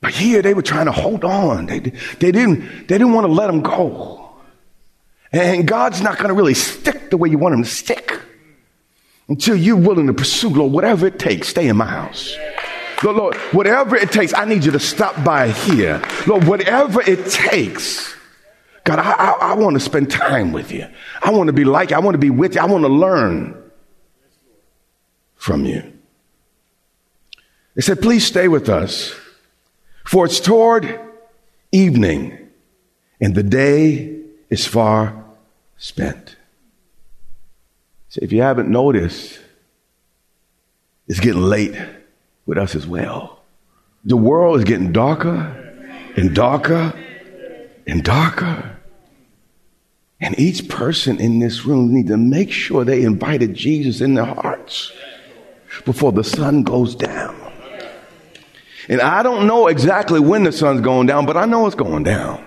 But 0.00 0.12
here 0.12 0.42
they 0.42 0.52
were 0.52 0.62
trying 0.62 0.86
to 0.86 0.92
hold 0.92 1.24
on. 1.24 1.66
They, 1.66 1.78
they, 1.78 2.32
didn't, 2.32 2.88
they 2.88 2.98
didn't 2.98 3.12
want 3.12 3.26
to 3.26 3.32
let 3.32 3.46
them 3.46 3.62
go. 3.62 4.32
And 5.30 5.66
God's 5.66 6.02
not 6.02 6.16
going 6.16 6.28
to 6.28 6.34
really 6.34 6.54
stick 6.54 7.10
the 7.10 7.16
way 7.16 7.28
you 7.28 7.38
want 7.38 7.54
him 7.54 7.62
to 7.62 7.70
stick 7.70 8.20
until 9.28 9.54
you're 9.54 9.76
willing 9.76 10.08
to 10.08 10.12
pursue, 10.12 10.48
Lord, 10.48 10.72
whatever 10.72 11.06
it 11.06 11.18
takes, 11.18 11.48
stay 11.48 11.68
in 11.68 11.76
my 11.76 11.86
house. 11.86 12.34
Lord, 13.04 13.16
Lord, 13.16 13.36
whatever 13.52 13.96
it 13.96 14.10
takes, 14.10 14.34
I 14.34 14.44
need 14.44 14.64
you 14.64 14.72
to 14.72 14.80
stop 14.80 15.24
by 15.24 15.50
here. 15.50 16.02
Lord, 16.26 16.44
whatever 16.48 17.00
it 17.00 17.26
takes, 17.30 18.12
God, 18.84 18.98
I, 18.98 19.12
I, 19.12 19.30
I 19.50 19.54
want 19.54 19.74
to 19.74 19.80
spend 19.80 20.10
time 20.10 20.52
with 20.52 20.72
you. 20.72 20.86
I 21.22 21.30
want 21.30 21.46
to 21.48 21.52
be 21.52 21.64
like 21.64 21.90
you. 21.90 21.96
I 21.96 22.00
want 22.00 22.14
to 22.14 22.18
be 22.18 22.30
with 22.30 22.56
you. 22.56 22.60
I 22.60 22.66
want 22.66 22.84
to 22.84 22.88
learn 22.88 23.70
from 25.36 25.64
you. 25.64 25.92
They 27.74 27.82
said, 27.82 28.02
please 28.02 28.26
stay 28.26 28.48
with 28.48 28.68
us, 28.68 29.14
for 30.04 30.26
it's 30.26 30.40
toward 30.40 31.00
evening, 31.70 32.50
and 33.20 33.34
the 33.34 33.42
day 33.42 34.20
is 34.50 34.66
far 34.66 35.24
spent. 35.78 36.36
So 38.08 38.18
if 38.20 38.30
you 38.30 38.42
haven't 38.42 38.68
noticed, 38.68 39.40
it's 41.08 41.20
getting 41.20 41.42
late 41.42 41.74
with 42.44 42.58
us 42.58 42.74
as 42.74 42.86
well. 42.86 43.40
The 44.04 44.16
world 44.16 44.58
is 44.58 44.64
getting 44.64 44.92
darker 44.92 45.58
and 46.16 46.34
darker 46.34 46.92
and 47.92 48.02
darker. 48.02 48.78
And 50.18 50.38
each 50.38 50.66
person 50.66 51.20
in 51.20 51.40
this 51.40 51.66
room 51.66 51.92
need 51.92 52.06
to 52.06 52.16
make 52.16 52.50
sure 52.50 52.86
they 52.86 53.02
invited 53.02 53.54
Jesus 53.54 54.00
in 54.00 54.14
their 54.14 54.24
hearts 54.24 54.92
before 55.84 56.10
the 56.10 56.24
sun 56.24 56.62
goes 56.62 56.94
down. 56.94 57.36
And 58.88 59.02
I 59.02 59.22
don't 59.22 59.46
know 59.46 59.66
exactly 59.66 60.20
when 60.20 60.44
the 60.44 60.52
sun's 60.52 60.80
going 60.80 61.06
down, 61.06 61.26
but 61.26 61.36
I 61.36 61.44
know 61.44 61.66
it's 61.66 61.74
going 61.74 62.02
down. 62.02 62.42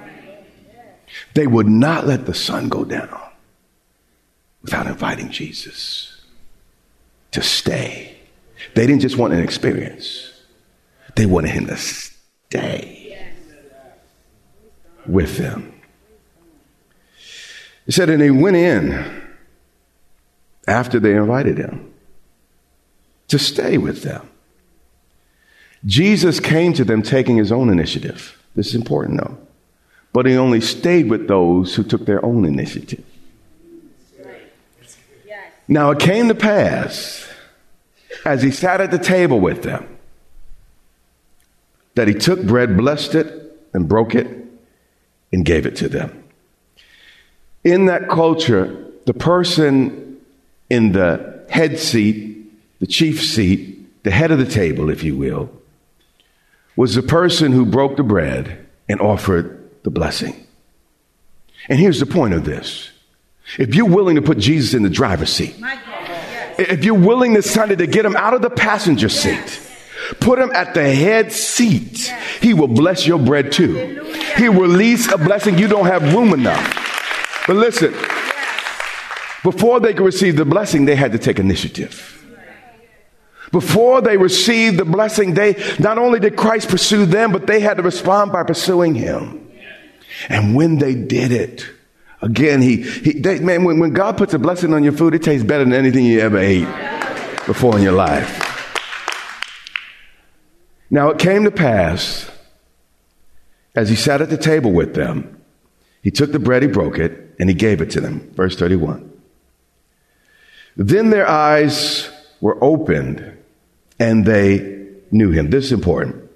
They 1.35 1.45
would 1.45 1.67
not 1.67 2.07
let 2.07 2.25
the 2.25 2.33
sun 2.33 2.67
go 2.67 2.83
down 2.83 3.21
without 4.63 4.87
inviting 4.87 5.29
Jesus 5.29 6.25
to 7.33 7.43
stay. 7.43 8.17
They 8.73 8.87
didn't 8.87 9.01
just 9.01 9.17
want 9.17 9.33
an 9.33 9.41
experience, 9.41 10.41
they 11.15 11.27
wanted 11.27 11.51
him 11.51 11.67
to 11.67 11.77
stay 11.77 13.04
with 15.07 15.37
them. 15.37 15.71
He 17.85 17.91
said, 17.91 18.09
and 18.09 18.21
he 18.21 18.31
went 18.31 18.55
in 18.55 19.23
after 20.67 20.99
they 20.99 21.15
invited 21.15 21.57
him 21.57 21.93
to 23.27 23.37
stay 23.37 23.77
with 23.77 24.03
them. 24.03 24.29
Jesus 25.85 26.39
came 26.39 26.73
to 26.73 26.83
them 26.83 27.03
taking 27.03 27.37
his 27.37 27.51
own 27.51 27.69
initiative. 27.69 28.41
This 28.55 28.67
is 28.67 28.75
important 28.75 29.19
though. 29.19 29.37
But 30.13 30.25
he 30.25 30.35
only 30.35 30.61
stayed 30.61 31.09
with 31.09 31.27
those 31.27 31.75
who 31.75 31.83
took 31.83 32.05
their 32.05 32.23
own 32.25 32.45
initiative. 32.45 33.03
Now 35.67 35.91
it 35.91 35.99
came 35.99 36.27
to 36.27 36.35
pass 36.35 37.27
as 38.23 38.41
he 38.41 38.51
sat 38.51 38.81
at 38.81 38.91
the 38.91 38.99
table 38.99 39.39
with 39.39 39.63
them 39.63 39.97
that 41.95 42.07
he 42.07 42.13
took 42.13 42.43
bread, 42.43 42.77
blessed 42.77 43.15
it, 43.15 43.67
and 43.73 43.87
broke 43.87 44.15
it, 44.15 44.44
and 45.35 45.43
gave 45.43 45.65
it 45.65 45.75
to 45.75 45.89
them. 45.89 46.23
In 47.65 47.87
that 47.87 48.07
culture, 48.07 48.85
the 49.05 49.13
person 49.13 50.17
in 50.69 50.93
the 50.93 51.45
head 51.49 51.77
seat, 51.77 52.49
the 52.79 52.87
chief 52.87 53.21
seat, 53.21 54.03
the 54.03 54.11
head 54.11 54.31
of 54.31 54.37
the 54.39 54.45
table, 54.45 54.89
if 54.89 55.03
you 55.03 55.17
will, 55.17 55.51
was 56.77 56.95
the 56.95 57.03
person 57.03 57.51
who 57.51 57.65
broke 57.65 57.97
the 57.97 58.03
bread 58.03 58.65
and 58.87 59.01
offered 59.01 59.69
the 59.83 59.89
blessing. 59.89 60.47
And 61.67 61.79
here's 61.79 61.99
the 61.99 62.05
point 62.05 62.33
of 62.33 62.45
this. 62.45 62.91
If 63.59 63.75
you're 63.75 63.89
willing 63.89 64.15
to 64.15 64.21
put 64.21 64.37
Jesus 64.37 64.73
in 64.73 64.83
the 64.83 64.89
driver's 64.89 65.33
seat, 65.33 65.55
if 66.57 66.85
you're 66.85 66.95
willing 66.95 67.33
this 67.33 67.51
Sunday 67.51 67.75
to 67.75 67.87
get 67.87 68.05
him 68.05 68.15
out 68.15 68.33
of 68.33 68.41
the 68.41 68.49
passenger 68.49 69.09
seat, 69.09 69.64
put 70.19 70.39
him 70.39 70.51
at 70.53 70.73
the 70.73 70.83
head 70.83 71.31
seat, 71.31 72.13
he 72.41 72.53
will 72.53 72.67
bless 72.67 73.05
your 73.07 73.19
bread 73.19 73.51
too. 73.51 74.03
He 74.37 74.49
will 74.49 74.61
release 74.61 75.11
a 75.11 75.17
blessing 75.17 75.57
you 75.57 75.67
don't 75.67 75.85
have 75.85 76.13
room 76.13 76.33
enough. 76.33 77.43
But 77.47 77.57
listen, 77.57 77.93
before 79.43 79.79
they 79.79 79.93
could 79.93 80.05
receive 80.05 80.35
the 80.35 80.45
blessing, 80.45 80.85
they 80.85 80.95
had 80.95 81.11
to 81.11 81.19
take 81.19 81.39
initiative. 81.39 82.11
Before 83.51 84.01
they 84.01 84.17
received 84.17 84.77
the 84.77 84.85
blessing, 84.85 85.33
they 85.33 85.53
not 85.79 85.97
only 85.97 86.19
did 86.19 86.35
Christ 86.35 86.69
pursue 86.69 87.05
them, 87.05 87.31
but 87.31 87.47
they 87.47 87.59
had 87.59 87.77
to 87.77 87.83
respond 87.83 88.31
by 88.31 88.43
pursuing 88.43 88.95
him. 88.95 89.49
And 90.29 90.55
when 90.55 90.79
they 90.79 90.95
did 90.95 91.31
it, 91.31 91.65
again, 92.21 92.61
he, 92.61 92.81
he 92.81 93.13
they, 93.13 93.39
man, 93.39 93.63
when, 93.63 93.79
when 93.79 93.93
God 93.93 94.17
puts 94.17 94.33
a 94.33 94.39
blessing 94.39 94.73
on 94.73 94.83
your 94.83 94.93
food, 94.93 95.13
it 95.13 95.23
tastes 95.23 95.45
better 95.45 95.63
than 95.63 95.73
anything 95.73 96.05
you 96.05 96.19
ever 96.19 96.37
ate 96.37 96.67
before 97.45 97.77
in 97.77 97.83
your 97.83 97.93
life. 97.93 98.44
Now 100.89 101.09
it 101.09 101.19
came 101.19 101.43
to 101.43 101.51
pass, 101.51 102.29
as 103.75 103.89
he 103.89 103.95
sat 103.95 104.21
at 104.21 104.29
the 104.29 104.37
table 104.37 104.71
with 104.71 104.93
them, 104.95 105.41
he 106.01 106.11
took 106.11 106.31
the 106.31 106.39
bread, 106.39 106.61
he 106.61 106.67
broke 106.67 106.99
it, 106.99 107.35
and 107.39 107.49
he 107.49 107.55
gave 107.55 107.81
it 107.81 107.89
to 107.91 108.01
them. 108.01 108.31
Verse 108.35 108.55
31. 108.55 109.11
Then 110.77 111.09
their 111.09 111.27
eyes 111.27 112.09
were 112.41 112.63
opened 112.63 113.37
and 113.99 114.25
they 114.25 114.87
knew 115.11 115.31
him. 115.31 115.49
This 115.49 115.65
is 115.65 115.71
important. 115.71 116.29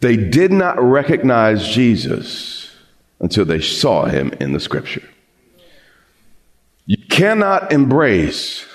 They 0.00 0.16
did 0.16 0.52
not 0.52 0.82
recognize 0.82 1.68
Jesus 1.68 2.70
until 3.20 3.44
they 3.44 3.60
saw 3.60 4.06
him 4.06 4.32
in 4.40 4.52
the 4.52 4.60
scripture. 4.60 5.08
You 6.86 6.96
cannot 7.08 7.72
embrace 7.72 8.66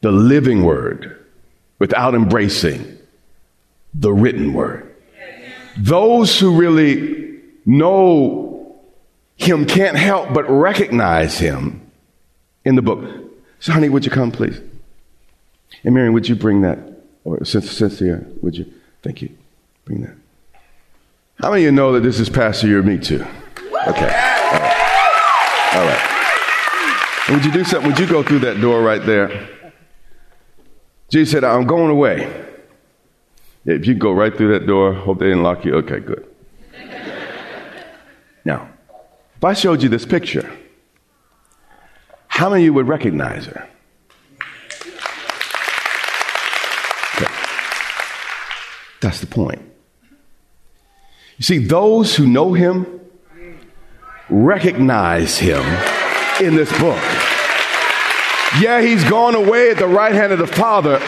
the 0.00 0.10
living 0.10 0.64
word 0.64 1.24
without 1.78 2.14
embracing 2.14 2.98
the 3.94 4.12
written 4.12 4.52
word. 4.52 4.94
Those 5.76 6.38
who 6.38 6.56
really 6.56 7.40
know 7.64 8.80
him 9.36 9.64
can't 9.66 9.96
help 9.96 10.32
but 10.32 10.48
recognize 10.50 11.38
him 11.38 11.90
in 12.64 12.74
the 12.76 12.82
book. 12.82 13.04
So, 13.58 13.72
honey, 13.72 13.88
would 13.88 14.04
you 14.04 14.10
come, 14.10 14.30
please? 14.30 14.60
And 15.84 15.94
Miriam, 15.94 16.14
would 16.14 16.28
you 16.28 16.34
bring 16.34 16.62
that? 16.62 16.78
Or 17.24 17.44
Cynthia, 17.44 18.24
would 18.42 18.56
you? 18.56 18.70
Thank 19.02 19.22
you. 19.22 19.30
Bring 19.84 20.02
that. 20.02 20.14
How 21.40 21.50
many 21.50 21.62
of 21.62 21.66
you 21.66 21.72
know 21.72 21.92
that 21.92 22.00
this 22.00 22.20
is 22.20 22.28
Pastor 22.28 22.66
Year 22.66 22.82
Me 22.82 22.98
Too? 22.98 23.22
Okay. 23.22 23.28
All 23.82 24.60
right. 24.60 25.70
All 25.72 25.84
right. 25.84 27.30
would 27.30 27.44
you 27.44 27.52
do 27.52 27.64
something? 27.64 27.90
Would 27.90 27.98
you 27.98 28.06
go 28.06 28.22
through 28.22 28.40
that 28.40 28.60
door 28.60 28.82
right 28.82 29.04
there? 29.04 29.48
Jesus 31.10 31.32
said, 31.32 31.44
I'm 31.44 31.66
going 31.66 31.90
away. 31.90 32.49
If 33.70 33.86
you 33.86 33.94
go 33.94 34.10
right 34.12 34.36
through 34.36 34.58
that 34.58 34.66
door, 34.66 34.92
hope 34.92 35.20
they 35.20 35.26
didn't 35.26 35.44
lock 35.44 35.64
you. 35.64 35.74
Okay, 35.76 36.00
good. 36.00 36.26
now, 38.44 38.68
if 39.36 39.44
I 39.44 39.52
showed 39.52 39.82
you 39.82 39.88
this 39.88 40.04
picture, 40.04 40.50
how 42.26 42.50
many 42.50 42.62
of 42.62 42.64
you 42.64 42.74
would 42.74 42.88
recognize 42.88 43.46
her? 43.46 43.68
Okay. 47.16 47.32
That's 49.00 49.20
the 49.20 49.26
point. 49.26 49.62
You 51.36 51.44
see, 51.44 51.58
those 51.58 52.16
who 52.16 52.26
know 52.26 52.52
him 52.52 53.00
recognize 54.28 55.38
him 55.38 55.62
in 56.40 56.56
this 56.56 56.70
book. 56.78 57.00
Yeah, 58.60 58.80
he's 58.80 59.04
gone 59.04 59.36
away 59.36 59.70
at 59.70 59.78
the 59.78 59.86
right 59.86 60.12
hand 60.12 60.32
of 60.32 60.38
the 60.38 60.46
Father, 60.46 60.98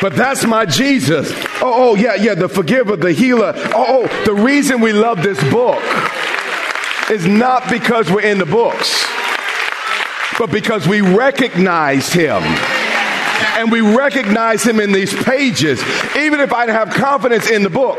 but 0.00 0.14
that's 0.14 0.44
my 0.46 0.64
Jesus. 0.64 1.45
Oh, 1.62 1.90
oh, 1.90 1.94
yeah, 1.94 2.14
yeah, 2.14 2.34
the 2.34 2.48
forgiver, 2.48 2.96
the 2.96 3.12
healer. 3.12 3.52
Oh, 3.74 4.06
oh, 4.08 4.24
the 4.24 4.34
reason 4.34 4.80
we 4.80 4.92
love 4.92 5.22
this 5.22 5.42
book 5.50 5.82
is 7.10 7.26
not 7.26 7.68
because 7.70 8.10
we're 8.10 8.20
in 8.20 8.38
the 8.38 8.46
books, 8.46 9.06
but 10.38 10.50
because 10.50 10.86
we 10.86 11.00
recognize 11.00 12.12
him. 12.12 12.42
And 13.58 13.72
we 13.72 13.80
recognize 13.80 14.62
him 14.62 14.80
in 14.80 14.92
these 14.92 15.14
pages. 15.24 15.82
Even 16.16 16.40
if 16.40 16.52
I 16.52 16.70
have 16.70 16.90
confidence 16.90 17.50
in 17.50 17.62
the 17.62 17.70
book, 17.70 17.98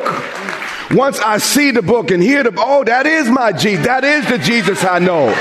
once 0.92 1.20
I 1.20 1.38
see 1.40 1.72
the 1.72 1.82
book 1.82 2.12
and 2.12 2.22
hear 2.22 2.44
the, 2.44 2.54
oh, 2.58 2.84
that 2.84 3.06
is 3.06 3.28
my 3.30 3.52
Jesus. 3.52 3.86
That 3.86 4.04
is 4.04 4.28
the 4.30 4.38
Jesus 4.38 4.84
I 4.84 5.00
know. 5.00 5.34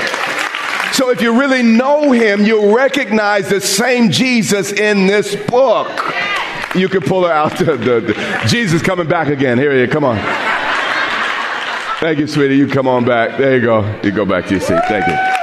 So 0.93 1.09
if 1.11 1.21
you 1.21 1.39
really 1.39 1.63
know 1.63 2.11
him, 2.11 2.43
you'll 2.43 2.73
recognize 2.73 3.49
the 3.49 3.61
same 3.61 4.09
Jesus 4.09 4.71
in 4.71 5.05
this 5.05 5.35
book. 5.35 5.87
You 6.75 6.89
can 6.89 7.01
pull 7.01 7.23
her 7.23 7.31
out. 7.31 7.57
The, 7.57 7.77
the, 7.77 8.01
the, 8.01 8.43
Jesus 8.47 8.81
coming 8.81 9.07
back 9.07 9.27
again. 9.27 9.57
Here 9.57 9.73
he 9.73 9.81
is. 9.81 9.91
Come 9.91 10.03
on. 10.03 10.17
Thank 11.99 12.19
you, 12.19 12.27
sweetie. 12.27 12.57
You 12.57 12.67
come 12.67 12.87
on 12.87 13.05
back. 13.05 13.37
There 13.37 13.55
you 13.55 13.61
go. 13.61 14.01
You 14.03 14.11
go 14.11 14.25
back 14.25 14.45
to 14.45 14.51
your 14.51 14.61
seat. 14.61 14.81
Thank 14.87 15.07
you. 15.07 15.37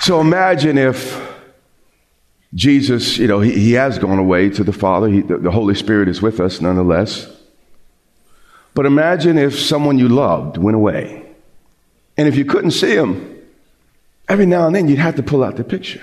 So 0.00 0.20
imagine 0.20 0.78
if 0.78 1.20
Jesus, 2.54 3.18
you 3.18 3.28
know, 3.28 3.40
he, 3.40 3.52
he 3.52 3.72
has 3.72 3.98
gone 3.98 4.18
away 4.18 4.50
to 4.50 4.64
the 4.64 4.72
Father. 4.72 5.08
He, 5.08 5.20
the, 5.20 5.38
the 5.38 5.50
Holy 5.50 5.74
Spirit 5.74 6.08
is 6.08 6.20
with 6.20 6.40
us 6.40 6.60
nonetheless. 6.60 7.30
But 8.74 8.86
imagine 8.86 9.38
if 9.38 9.58
someone 9.58 9.98
you 9.98 10.08
loved 10.08 10.56
went 10.56 10.74
away. 10.74 11.26
And 12.16 12.26
if 12.26 12.36
you 12.36 12.44
couldn't 12.44 12.72
see 12.72 12.94
him, 12.94 13.40
every 14.28 14.46
now 14.46 14.66
and 14.66 14.74
then 14.74 14.88
you'd 14.88 14.98
have 14.98 15.16
to 15.16 15.22
pull 15.22 15.44
out 15.44 15.56
the 15.56 15.64
picture. 15.64 16.02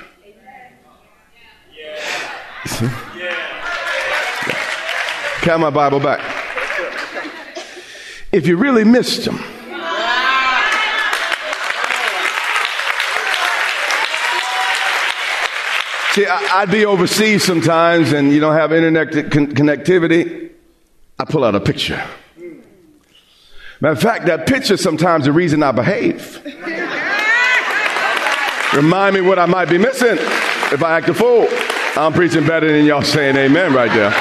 See? 2.66 2.90
My 5.48 5.70
Bible 5.70 6.02
back. 6.02 6.20
If 8.34 8.48
you 8.48 8.58
really 8.58 8.84
missed 8.84 9.26
him, 9.26 9.40
See, 16.18 16.26
I'd 16.26 16.72
be 16.72 16.84
overseas 16.84 17.44
sometimes 17.44 18.12
and 18.12 18.32
you 18.32 18.40
don't 18.40 18.56
have 18.56 18.74
internet 18.74 19.10
connectivity. 19.10 20.50
I 21.20 21.26
pull 21.26 21.44
out 21.44 21.54
a 21.54 21.60
picture. 21.60 22.04
Matter 23.80 23.94
of 23.94 24.02
fact, 24.02 24.26
that 24.26 24.48
picture 24.48 24.78
sometimes 24.78 25.26
the 25.26 25.32
reason 25.32 25.62
I 25.62 25.72
behave. 25.72 26.42
Remind 28.74 29.14
me 29.16 29.22
what 29.22 29.38
I 29.38 29.46
might 29.46 29.70
be 29.70 29.78
missing 29.78 30.18
if 30.18 30.82
I 30.84 30.98
act 30.98 31.08
a 31.08 31.14
fool. 31.14 31.48
I'm 31.98 32.14
preaching 32.14 32.46
better 32.46 32.72
than 32.72 32.86
y'all 32.86 33.02
saying 33.02 33.36
amen 33.36 33.74
right 33.74 33.92
there. 33.92 34.12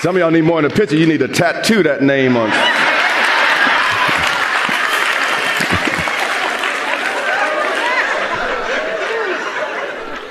Some 0.00 0.16
of 0.16 0.20
y'all 0.20 0.30
need 0.30 0.42
more 0.42 0.62
than 0.62 0.70
a 0.70 0.74
picture. 0.74 0.96
You 0.96 1.06
need 1.06 1.18
to 1.18 1.28
tattoo 1.28 1.82
that 1.82 2.02
name 2.02 2.36
on. 2.36 2.50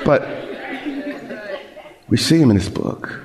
but 0.06 0.22
we 2.08 2.18
see 2.18 2.40
him 2.40 2.50
in 2.52 2.58
this 2.58 2.70
book. 2.70 3.22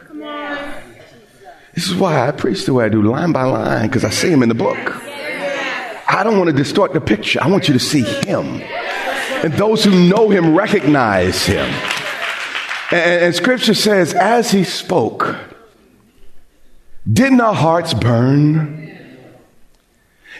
This 1.74 1.88
is 1.88 1.94
why 1.94 2.26
I 2.26 2.32
preach 2.32 2.64
the 2.64 2.74
way 2.74 2.86
I 2.86 2.88
do, 2.88 3.00
line 3.02 3.32
by 3.32 3.44
line, 3.44 3.86
because 3.86 4.04
I 4.04 4.10
see 4.10 4.30
him 4.30 4.42
in 4.42 4.48
the 4.48 4.54
book. 4.54 4.76
I 4.76 6.22
don't 6.24 6.36
want 6.36 6.50
to 6.50 6.56
distort 6.56 6.92
the 6.92 7.00
picture. 7.00 7.42
I 7.42 7.46
want 7.46 7.68
you 7.68 7.74
to 7.74 7.80
see 7.80 8.02
him. 8.02 8.60
And 9.42 9.54
those 9.54 9.84
who 9.84 10.08
know 10.08 10.28
him 10.28 10.54
recognize 10.54 11.46
him. 11.46 11.66
And, 12.90 13.24
and 13.24 13.34
scripture 13.34 13.74
says, 13.74 14.12
as 14.12 14.50
he 14.50 14.64
spoke, 14.64 15.36
didn't 17.10 17.40
our 17.40 17.54
hearts 17.54 17.94
burn? 17.94 18.80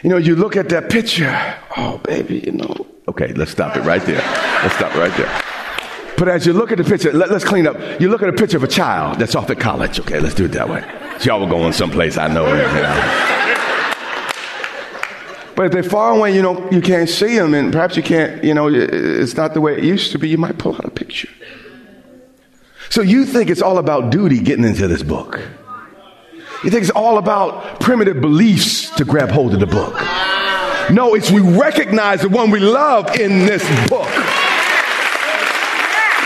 You 0.03 0.09
know, 0.09 0.17
you 0.17 0.35
look 0.35 0.55
at 0.55 0.69
that 0.69 0.89
picture, 0.89 1.57
oh, 1.77 1.97
baby, 1.99 2.39
you 2.39 2.51
know. 2.51 2.87
Okay, 3.07 3.33
let's 3.33 3.51
stop 3.51 3.75
it 3.75 3.81
right 3.81 4.01
there. 4.03 4.21
Let's 4.63 4.75
stop 4.75 4.93
right 4.95 5.15
there. 5.17 5.41
But 6.17 6.29
as 6.29 6.45
you 6.45 6.53
look 6.53 6.71
at 6.71 6.77
the 6.77 6.83
picture, 6.83 7.11
let, 7.11 7.31
us 7.31 7.43
clean 7.43 7.65
up. 7.65 7.99
You 7.99 8.09
look 8.09 8.21
at 8.21 8.29
a 8.29 8.33
picture 8.33 8.57
of 8.57 8.63
a 8.63 8.67
child 8.67 9.17
that's 9.17 9.33
off 9.33 9.49
at 9.49 9.59
college. 9.59 9.99
Okay, 9.99 10.19
let's 10.19 10.35
do 10.35 10.45
it 10.45 10.51
that 10.51 10.69
way. 10.69 10.81
Y'all 11.23 11.39
were 11.39 11.47
going 11.47 11.73
someplace, 11.73 12.17
I 12.17 12.27
know. 12.27 12.47
You 12.47 12.61
know. 12.61 13.40
But 15.55 15.65
if 15.67 15.71
they're 15.71 15.83
far 15.83 16.15
away, 16.15 16.35
you 16.35 16.41
know, 16.41 16.69
you 16.71 16.81
can't 16.81 17.09
see 17.09 17.37
them, 17.37 17.53
and 17.53 17.71
perhaps 17.71 17.97
you 17.97 18.03
can't, 18.03 18.43
you 18.43 18.53
know, 18.53 18.67
it's 18.69 19.35
not 19.35 19.53
the 19.53 19.61
way 19.61 19.77
it 19.77 19.83
used 19.83 20.11
to 20.13 20.19
be. 20.19 20.29
You 20.29 20.37
might 20.37 20.57
pull 20.57 20.75
out 20.75 20.85
a 20.85 20.91
picture. 20.91 21.29
So 22.89 23.01
you 23.01 23.25
think 23.25 23.49
it's 23.49 23.61
all 23.61 23.77
about 23.77 24.11
duty 24.11 24.39
getting 24.39 24.65
into 24.65 24.87
this 24.87 25.03
book. 25.03 25.39
You 26.63 26.69
think 26.69 26.83
it's 26.83 26.91
all 26.91 27.17
about 27.17 27.79
primitive 27.79 28.21
beliefs 28.21 28.89
to 28.95 29.05
grab 29.05 29.29
hold 29.29 29.53
of 29.53 29.59
the 29.59 29.65
book. 29.65 29.93
No, 30.91 31.15
it's 31.15 31.31
we 31.31 31.41
recognize 31.41 32.21
the 32.21 32.29
one 32.29 32.51
we 32.51 32.59
love 32.59 33.17
in 33.19 33.45
this 33.45 33.63
book. 33.89 34.09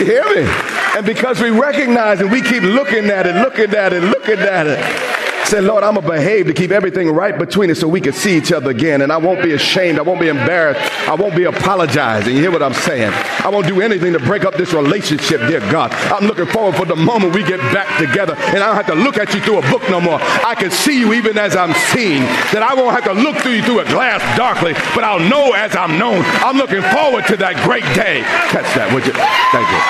You 0.00 0.06
hear 0.06 0.24
me? 0.24 0.50
And 0.96 1.06
because 1.06 1.40
we 1.40 1.50
recognize 1.50 2.20
and 2.20 2.30
we 2.30 2.42
keep 2.42 2.62
looking 2.62 3.06
at 3.06 3.26
it, 3.26 3.36
looking 3.36 3.74
at 3.74 3.92
it, 3.92 4.02
looking 4.02 4.38
at 4.38 4.66
it, 4.66 5.05
say, 5.46 5.60
Lord, 5.60 5.84
I'm 5.84 5.94
going 5.94 6.06
to 6.06 6.12
behave 6.12 6.46
to 6.46 6.52
keep 6.52 6.70
everything 6.70 7.10
right 7.10 7.38
between 7.38 7.70
us 7.70 7.80
so 7.80 7.88
we 7.88 8.00
can 8.00 8.12
see 8.12 8.36
each 8.36 8.52
other 8.52 8.70
again. 8.70 9.02
And 9.02 9.12
I 9.12 9.16
won't 9.16 9.42
be 9.42 9.52
ashamed. 9.52 9.98
I 9.98 10.02
won't 10.02 10.20
be 10.20 10.28
embarrassed. 10.28 10.80
I 11.08 11.14
won't 11.14 11.36
be 11.36 11.44
apologizing. 11.44 12.34
You 12.34 12.40
hear 12.40 12.50
what 12.50 12.62
I'm 12.62 12.74
saying? 12.74 13.12
I 13.44 13.48
won't 13.48 13.66
do 13.66 13.80
anything 13.80 14.12
to 14.12 14.18
break 14.18 14.44
up 14.44 14.54
this 14.54 14.72
relationship, 14.72 15.40
dear 15.48 15.60
God. 15.70 15.92
I'm 16.12 16.26
looking 16.26 16.46
forward 16.46 16.76
for 16.76 16.84
the 16.84 16.96
moment 16.96 17.34
we 17.34 17.44
get 17.44 17.60
back 17.72 17.86
together 17.98 18.34
and 18.34 18.58
I 18.58 18.66
don't 18.66 18.76
have 18.76 18.86
to 18.86 18.94
look 18.94 19.18
at 19.18 19.32
you 19.34 19.40
through 19.40 19.58
a 19.58 19.70
book 19.70 19.82
no 19.88 20.00
more. 20.00 20.18
I 20.20 20.54
can 20.56 20.70
see 20.70 20.98
you 20.98 21.12
even 21.14 21.38
as 21.38 21.54
I'm 21.54 21.72
seen. 21.94 22.22
That 22.52 22.62
I 22.62 22.74
won't 22.74 22.94
have 22.94 23.04
to 23.04 23.12
look 23.12 23.36
through 23.38 23.52
you 23.52 23.62
through 23.62 23.80
a 23.80 23.84
glass 23.84 24.20
darkly, 24.36 24.72
but 24.94 25.04
I'll 25.04 25.20
know 25.20 25.52
as 25.52 25.76
I'm 25.76 25.98
known. 25.98 26.22
I'm 26.42 26.56
looking 26.56 26.82
forward 26.82 27.26
to 27.26 27.36
that 27.38 27.62
great 27.64 27.84
day. 27.94 28.22
Catch 28.50 28.74
that, 28.74 28.92
would 28.92 29.06
you? 29.06 29.12
Thank 29.52 29.68
you. 29.70 29.80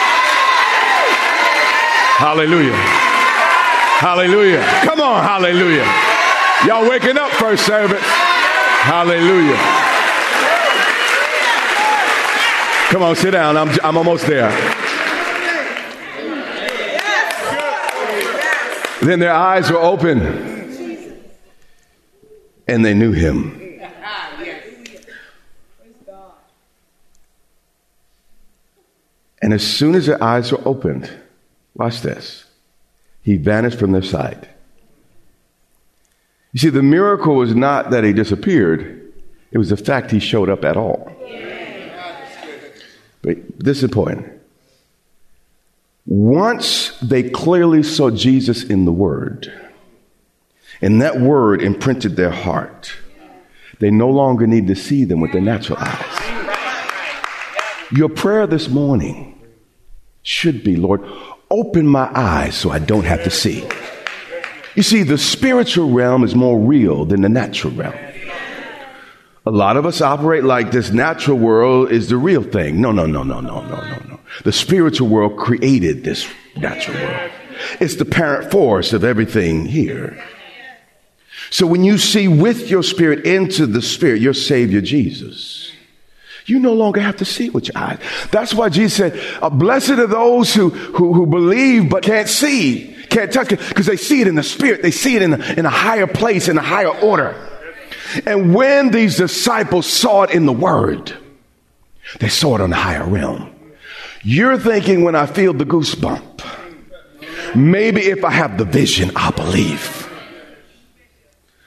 Hallelujah. 2.19 3.06
Hallelujah. 3.99 4.63
Come 4.83 5.01
on, 5.01 5.23
hallelujah. 5.23 5.87
Y'all 6.67 6.89
waking 6.89 7.17
up 7.17 7.31
first 7.33 7.65
service. 7.67 8.03
Hallelujah. 8.03 9.57
Come 12.91 13.03
on, 13.03 13.17
sit 13.17 13.33
down. 13.33 13.57
I'm, 13.57 13.69
I'm 13.83 13.97
almost 13.97 14.27
there. 14.27 14.51
Then 19.03 19.19
their 19.19 19.33
eyes 19.33 19.71
were 19.71 19.79
open 19.79 20.21
and 22.67 22.85
they 22.85 22.95
knew 22.95 23.13
him. 23.13 23.63
And 29.43 29.53
as 29.53 29.63
soon 29.63 29.95
as 29.95 30.07
their 30.07 30.23
eyes 30.23 30.51
were 30.51 30.61
opened, 30.67 31.11
watch 31.75 32.01
this 32.01 32.46
he 33.27 33.37
vanished 33.37 33.77
from 33.77 33.91
their 33.91 34.05
sight. 34.05 34.49
You 36.53 36.61
see, 36.61 36.69
the 36.69 36.81
miracle 36.81 37.35
was 37.35 37.57
not 37.57 37.91
that 37.91 38.05
he 38.05 38.13
disappeared, 38.13 39.13
it 39.51 39.59
was 39.59 39.71
the 39.71 39.77
fact 39.77 40.13
he 40.13 40.21
showed 40.21 40.49
up 40.49 40.65
at 40.65 40.77
all. 40.77 41.13
But 43.23 43.59
this 43.59 43.79
is 43.79 43.83
important. 43.83 44.33
Once 46.07 46.97
they 47.01 47.29
clearly 47.29 47.83
saw 47.83 48.11
Jesus 48.11 48.63
in 48.63 48.85
the 48.85 48.93
Word, 48.93 49.53
and 50.81 51.03
that 51.03 51.19
Word 51.19 51.63
imprinted 51.63 52.15
their 52.15 52.31
heart, 52.31 52.93
they 53.81 53.91
no 53.91 54.09
longer 54.09 54.47
need 54.47 54.69
to 54.69 54.77
see 54.77 55.05
them 55.05 55.21
with 55.21 55.33
their 55.33 55.41
natural 55.41 55.79
eyes. 55.81 56.47
Your 57.91 58.09
prayer 58.09 58.47
this 58.47 58.69
morning 58.69 59.41
should 60.23 60.63
be, 60.63 60.77
Lord, 60.77 61.03
open 61.51 61.87
my 61.87 62.11
eyes 62.15 62.57
so 62.57 62.71
I 62.71 62.79
don't 62.79 63.05
have 63.05 63.25
to 63.25 63.31
see. 63.31 63.67
You 64.75 64.83
see, 64.83 65.03
the 65.03 65.19
spiritual 65.19 65.91
realm 65.91 66.23
is 66.23 66.35
more 66.35 66.59
real 66.59 67.05
than 67.05 67.23
the 67.23 67.29
natural 67.29 67.73
realm. 67.73 67.95
A 69.47 69.51
lot 69.51 69.77
of 69.77 69.87
us 69.87 70.01
operate 70.01 70.43
like 70.45 70.73
this 70.73 70.91
natural 70.91 71.39
world 71.39 71.93
is 71.93 72.09
the 72.09 72.17
real 72.17 72.43
thing. 72.43 72.81
No, 72.81 72.91
no, 72.91 73.07
no, 73.07 73.23
no, 73.23 73.41
no, 73.41 73.63
no, 73.63 73.81
no, 73.81 73.99
no. 74.09 74.21
The 74.45 74.53
spiritual 74.53 75.09
world 75.09 75.39
created 75.39 76.03
this 76.03 76.29
natural 76.57 77.01
world. 77.01 77.31
It's 77.81 77.95
the 77.97 78.05
parent 78.05 78.51
force 78.51 78.93
of 78.93 79.05
everything 79.05 79.65
here. 79.65 80.23
So 81.51 81.67
when 81.67 81.85
you 81.85 81.97
see 81.97 82.27
with 82.27 82.71
your 82.71 82.83
spirit 82.83 83.25
into 83.25 83.67
the 83.67 83.83
spirit, 83.83 84.21
your 84.21 84.35
savior 84.35 84.81
Jesus, 84.81 85.71
you 86.47 86.59
no 86.61 86.73
longer 86.73 87.01
have 87.01 87.17
to 87.17 87.25
see 87.25 87.51
with 87.51 87.69
your 87.69 87.77
eyes. 87.77 87.99
That's 88.31 88.55
why 88.55 88.69
Jesus 88.69 88.95
said, 88.95 89.43
uh, 89.43 89.51
blessed 89.51 89.91
are 89.91 90.07
those 90.07 90.55
who, 90.55 90.71
who, 90.71 91.13
who 91.13 91.27
believe 91.27 91.91
but 91.91 92.05
can't 92.05 92.29
see, 92.29 92.97
can't 93.11 93.33
touch 93.33 93.53
it, 93.53 93.61
because 93.69 93.87
they 93.87 93.97
see 93.97 94.21
it 94.21 94.29
in 94.29 94.37
the 94.37 94.43
spirit. 94.43 94.83
They 94.83 94.93
see 94.93 95.17
it 95.17 95.23
in 95.23 95.35
a, 95.35 95.45
in 95.55 95.67
a 95.67 95.71
higher 95.71 96.07
place, 96.07 96.49
in 96.49 96.57
a 96.57 96.63
higher 96.63 96.97
order. 97.01 97.35
And 98.25 98.55
when 98.55 98.93
these 98.93 99.17
disciples 99.17 99.87
saw 99.87 100.23
it 100.23 100.31
in 100.31 100.47
the 100.47 100.53
word, 100.53 101.13
they 102.21 102.29
saw 102.29 102.55
it 102.55 102.61
on 102.61 102.73
a 102.73 102.77
higher 102.77 103.05
realm. 103.05 103.53
You're 104.23 104.59
thinking 104.59 105.03
when 105.03 105.17
I 105.17 105.27
feel 105.27 105.53
the 105.53 105.67
goosebump, 105.67 106.45
maybe 107.55 108.03
if 108.03 108.25
I 108.25 108.31
have 108.31 108.59
the 108.59 108.65
vision, 108.65 109.11
I'll 109.17 109.33
believe. 109.33 110.09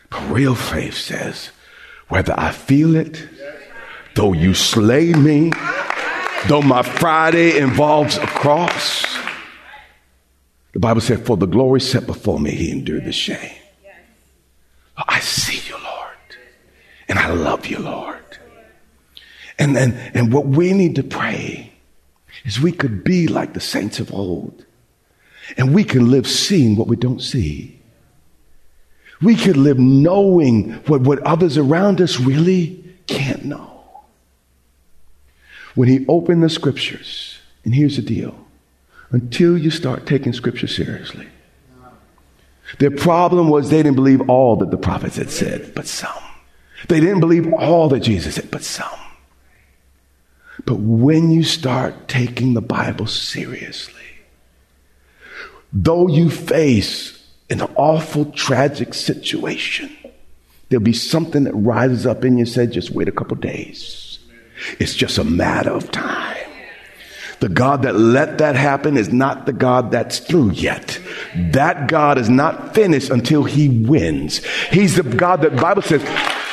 But 0.09 0.29
real 0.31 0.55
faith 0.55 0.95
says, 0.95 1.51
whether 2.07 2.33
I 2.37 2.51
feel 2.51 2.95
it, 2.95 3.27
though 4.15 4.33
you 4.33 4.53
slay 4.53 5.13
me, 5.13 5.51
though 6.47 6.61
my 6.61 6.81
Friday 6.81 7.57
involves 7.57 8.17
a 8.17 8.27
cross, 8.27 9.05
the 10.73 10.79
Bible 10.79 11.01
said, 11.01 11.25
for 11.25 11.37
the 11.37 11.47
glory 11.47 11.81
set 11.81 12.05
before 12.05 12.39
me, 12.39 12.51
he 12.51 12.71
endured 12.71 13.05
the 13.05 13.11
shame. 13.11 13.55
I 15.07 15.19
see 15.19 15.59
you, 15.67 15.81
Lord. 15.83 16.15
And 17.07 17.17
I 17.17 17.31
love 17.31 17.65
you, 17.65 17.79
Lord. 17.79 18.19
And, 19.57 19.77
and, 19.77 19.93
and 20.13 20.33
what 20.33 20.45
we 20.45 20.73
need 20.73 20.95
to 20.95 21.03
pray 21.03 21.73
is 22.45 22.59
we 22.59 22.71
could 22.71 23.03
be 23.03 23.27
like 23.27 23.53
the 23.53 23.59
saints 23.59 23.99
of 23.99 24.13
old. 24.13 24.65
And 25.57 25.73
we 25.73 25.83
can 25.83 26.11
live 26.11 26.27
seeing 26.27 26.75
what 26.75 26.87
we 26.87 26.95
don't 26.95 27.21
see. 27.21 27.79
We 29.21 29.35
could 29.35 29.57
live 29.57 29.79
knowing 29.79 30.73
what, 30.85 31.01
what 31.01 31.19
others 31.23 31.57
around 31.57 31.99
us 31.99 32.19
really 32.19 32.83
can't 33.07 33.43
know. 33.45 33.78
When 35.79 35.87
he 35.87 36.05
opened 36.09 36.43
the 36.43 36.49
scriptures, 36.49 37.39
and 37.63 37.73
here's 37.73 37.95
the 37.95 38.01
deal 38.01 38.35
until 39.11 39.57
you 39.57 39.71
start 39.71 40.05
taking 40.05 40.33
scripture 40.33 40.67
seriously, 40.67 41.25
their 42.79 42.91
problem 42.91 43.47
was 43.47 43.69
they 43.69 43.81
didn't 43.81 43.95
believe 43.95 44.29
all 44.29 44.57
that 44.57 44.71
the 44.71 44.77
prophets 44.77 45.15
had 45.15 45.29
said, 45.29 45.73
but 45.73 45.87
some. 45.87 46.21
They 46.89 46.99
didn't 46.99 47.21
believe 47.21 47.53
all 47.53 47.87
that 47.87 48.01
Jesus 48.01 48.35
said, 48.35 48.51
but 48.51 48.65
some. 48.65 48.99
But 50.65 50.79
when 50.81 51.31
you 51.31 51.43
start 51.43 52.09
taking 52.09 52.55
the 52.55 52.61
Bible 52.61 53.07
seriously, 53.07 54.03
though 55.71 56.09
you 56.09 56.29
face 56.29 57.25
an 57.49 57.61
awful, 57.77 58.25
tragic 58.33 58.93
situation, 58.93 59.95
there'll 60.67 60.83
be 60.83 60.91
something 60.91 61.45
that 61.45 61.53
rises 61.53 62.05
up 62.05 62.25
in 62.25 62.33
you 62.33 62.39
and 62.39 62.49
says, 62.49 62.69
just 62.69 62.91
wait 62.91 63.07
a 63.07 63.13
couple 63.13 63.37
days. 63.37 64.08
It's 64.79 64.95
just 64.95 65.17
a 65.17 65.23
matter 65.23 65.71
of 65.71 65.91
time. 65.91 66.37
The 67.39 67.49
God 67.49 67.83
that 67.83 67.95
let 67.95 68.39
that 68.39 68.55
happen 68.55 68.97
is 68.97 69.13
not 69.13 69.45
the 69.45 69.53
God 69.53 69.91
that's 69.91 70.19
through 70.19 70.51
yet. 70.51 70.99
That 71.35 71.87
God 71.87 72.17
is 72.17 72.29
not 72.29 72.75
finished 72.75 73.09
until 73.09 73.45
he 73.45 73.69
wins. 73.69 74.43
He's 74.71 74.97
the 74.97 75.03
God 75.03 75.41
that 75.43 75.55
Bible 75.55 75.81
says 75.81 76.03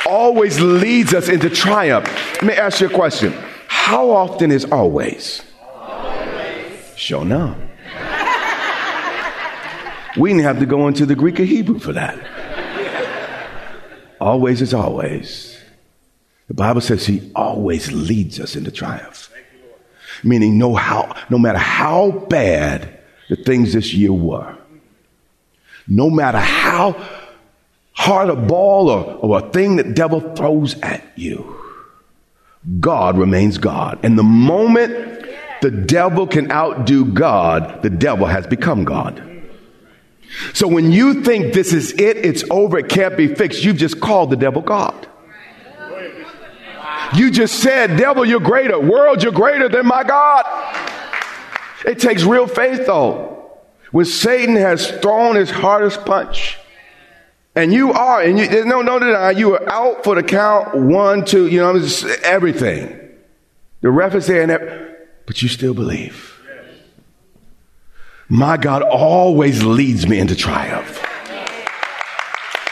always 0.05 0.59
leads 0.61 1.13
us 1.13 1.27
into 1.27 1.49
triumph. 1.49 2.05
Let 2.35 2.43
me 2.43 2.53
ask 2.53 2.79
you 2.79 2.87
a 2.87 2.89
question. 2.89 3.33
How 3.67 4.09
often 4.09 4.51
is 4.51 4.63
always? 4.65 5.43
Always. 5.61 6.93
Sure 6.95 7.25
no. 7.25 7.55
we 10.17 10.29
didn't 10.29 10.43
have 10.43 10.59
to 10.59 10.65
go 10.65 10.87
into 10.87 11.05
the 11.05 11.15
Greek 11.15 11.39
or 11.39 11.43
Hebrew 11.43 11.79
for 11.79 11.91
that. 11.93 12.17
Always 14.21 14.61
is 14.61 14.73
always. 14.73 15.56
The 16.47 16.53
Bible 16.53 16.81
says 16.81 17.05
he 17.05 17.31
always 17.35 17.91
leads 17.91 18.39
us 18.39 18.55
into 18.55 18.71
triumph. 18.71 19.29
Meaning 20.23 20.57
no 20.57 20.73
how, 20.75 21.15
no 21.29 21.37
matter 21.37 21.59
how 21.59 22.11
bad 22.11 22.99
the 23.29 23.35
things 23.35 23.73
this 23.73 23.93
year 23.93 24.13
were, 24.13 24.57
no 25.87 26.09
matter 26.09 26.39
how 26.39 27.01
hard 27.93 28.29
a 28.29 28.35
ball 28.35 28.89
or, 28.89 29.03
or 29.15 29.39
a 29.39 29.49
thing 29.51 29.75
that 29.75 29.93
devil 29.93 30.21
throws 30.35 30.79
at 30.81 31.03
you, 31.15 31.55
God 32.79 33.17
remains 33.17 33.57
God. 33.57 33.99
And 34.03 34.17
the 34.17 34.23
moment 34.23 35.25
the 35.61 35.71
devil 35.71 36.27
can 36.27 36.51
outdo 36.51 37.05
God, 37.05 37.81
the 37.81 37.89
devil 37.89 38.27
has 38.27 38.47
become 38.47 38.83
God. 38.83 39.23
So 40.53 40.67
when 40.67 40.91
you 40.91 41.23
think 41.23 41.53
this 41.53 41.73
is 41.73 41.93
it, 41.93 42.17
it's 42.17 42.43
over, 42.49 42.77
it 42.79 42.89
can't 42.89 43.17
be 43.17 43.33
fixed, 43.33 43.63
you've 43.63 43.77
just 43.77 43.99
called 43.99 44.29
the 44.29 44.35
devil 44.35 44.61
God. 44.61 45.07
You 47.15 47.31
just 47.31 47.61
said, 47.61 47.97
devil, 47.97 48.25
you're 48.25 48.39
greater. 48.39 48.79
World, 48.79 49.23
you're 49.23 49.31
greater 49.31 49.69
than 49.69 49.85
my 49.85 50.03
God. 50.03 50.45
It 51.85 51.99
takes 51.99 52.23
real 52.23 52.47
faith 52.47 52.85
though. 52.85 53.51
When 53.91 54.05
Satan 54.05 54.55
has 54.55 54.91
thrown 54.99 55.35
his 55.35 55.49
hardest 55.49 56.03
punch, 56.05 56.57
and 57.55 57.73
you 57.73 57.91
are, 57.93 58.21
and 58.21 58.37
you, 58.37 58.65
no, 58.65 58.81
no 58.81 58.99
deny, 58.99 59.31
you 59.31 59.55
are 59.55 59.69
out 59.71 60.03
for 60.03 60.13
the 60.13 60.21
count 60.21 60.75
one, 60.75 61.25
two, 61.25 61.47
you 61.47 61.59
know, 61.59 61.81
everything. 62.21 62.99
The 63.81 63.89
ref 63.89 64.13
is 64.13 64.27
there, 64.27 64.43
and 64.43 64.95
but 65.25 65.41
you 65.41 65.47
still 65.47 65.73
believe. 65.73 66.33
My 68.29 68.57
God 68.57 68.81
always 68.81 69.63
leads 69.63 70.07
me 70.07 70.19
into 70.19 70.35
triumph. 70.35 71.03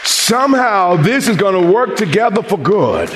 Somehow 0.04 0.96
this 0.96 1.28
is 1.28 1.36
going 1.36 1.60
to 1.60 1.72
work 1.72 1.96
together 1.96 2.42
for 2.42 2.58
good. 2.58 3.08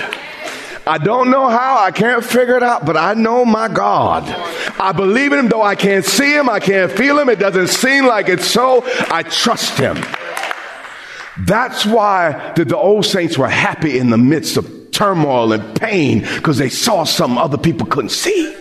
I 0.91 0.99
don't 0.99 1.31
know 1.31 1.49
how, 1.49 1.79
I 1.79 1.93
can't 1.93 2.25
figure 2.25 2.57
it 2.57 2.65
out, 2.65 2.85
but 2.85 2.97
I 2.97 3.15
know 3.15 3.45
my 3.45 3.69
God. 3.69 4.25
I 4.81 4.91
believe 4.91 5.33
in 5.33 5.39
him, 5.39 5.49
though 5.49 5.63
I 5.63 5.77
can't 5.77 6.05
see 6.05 6.35
him, 6.37 6.51
I 6.51 6.59
can't 6.59 6.91
feel 6.91 7.17
him, 7.17 7.29
it 7.29 7.39
doesn't 7.39 7.69
seem 7.69 8.07
like 8.07 8.29
it's 8.29 8.45
so. 8.45 8.83
I 9.09 9.23
trust 9.23 9.79
him. 9.79 10.05
That's 11.39 11.87
why 11.87 12.55
the, 12.57 12.65
the 12.65 12.77
old 12.77 13.07
saints 13.07 13.39
were 13.39 13.49
happy 13.49 13.99
in 13.99 14.11
the 14.11 14.19
midst 14.19 14.57
of 14.57 14.91
turmoil 14.91 15.53
and 15.53 15.81
pain 15.81 16.23
because 16.23 16.59
they 16.59 16.69
saw 16.69 17.05
something 17.05 17.39
other 17.39 17.57
people 17.57 17.87
couldn't 17.87 18.11
see. 18.11 18.53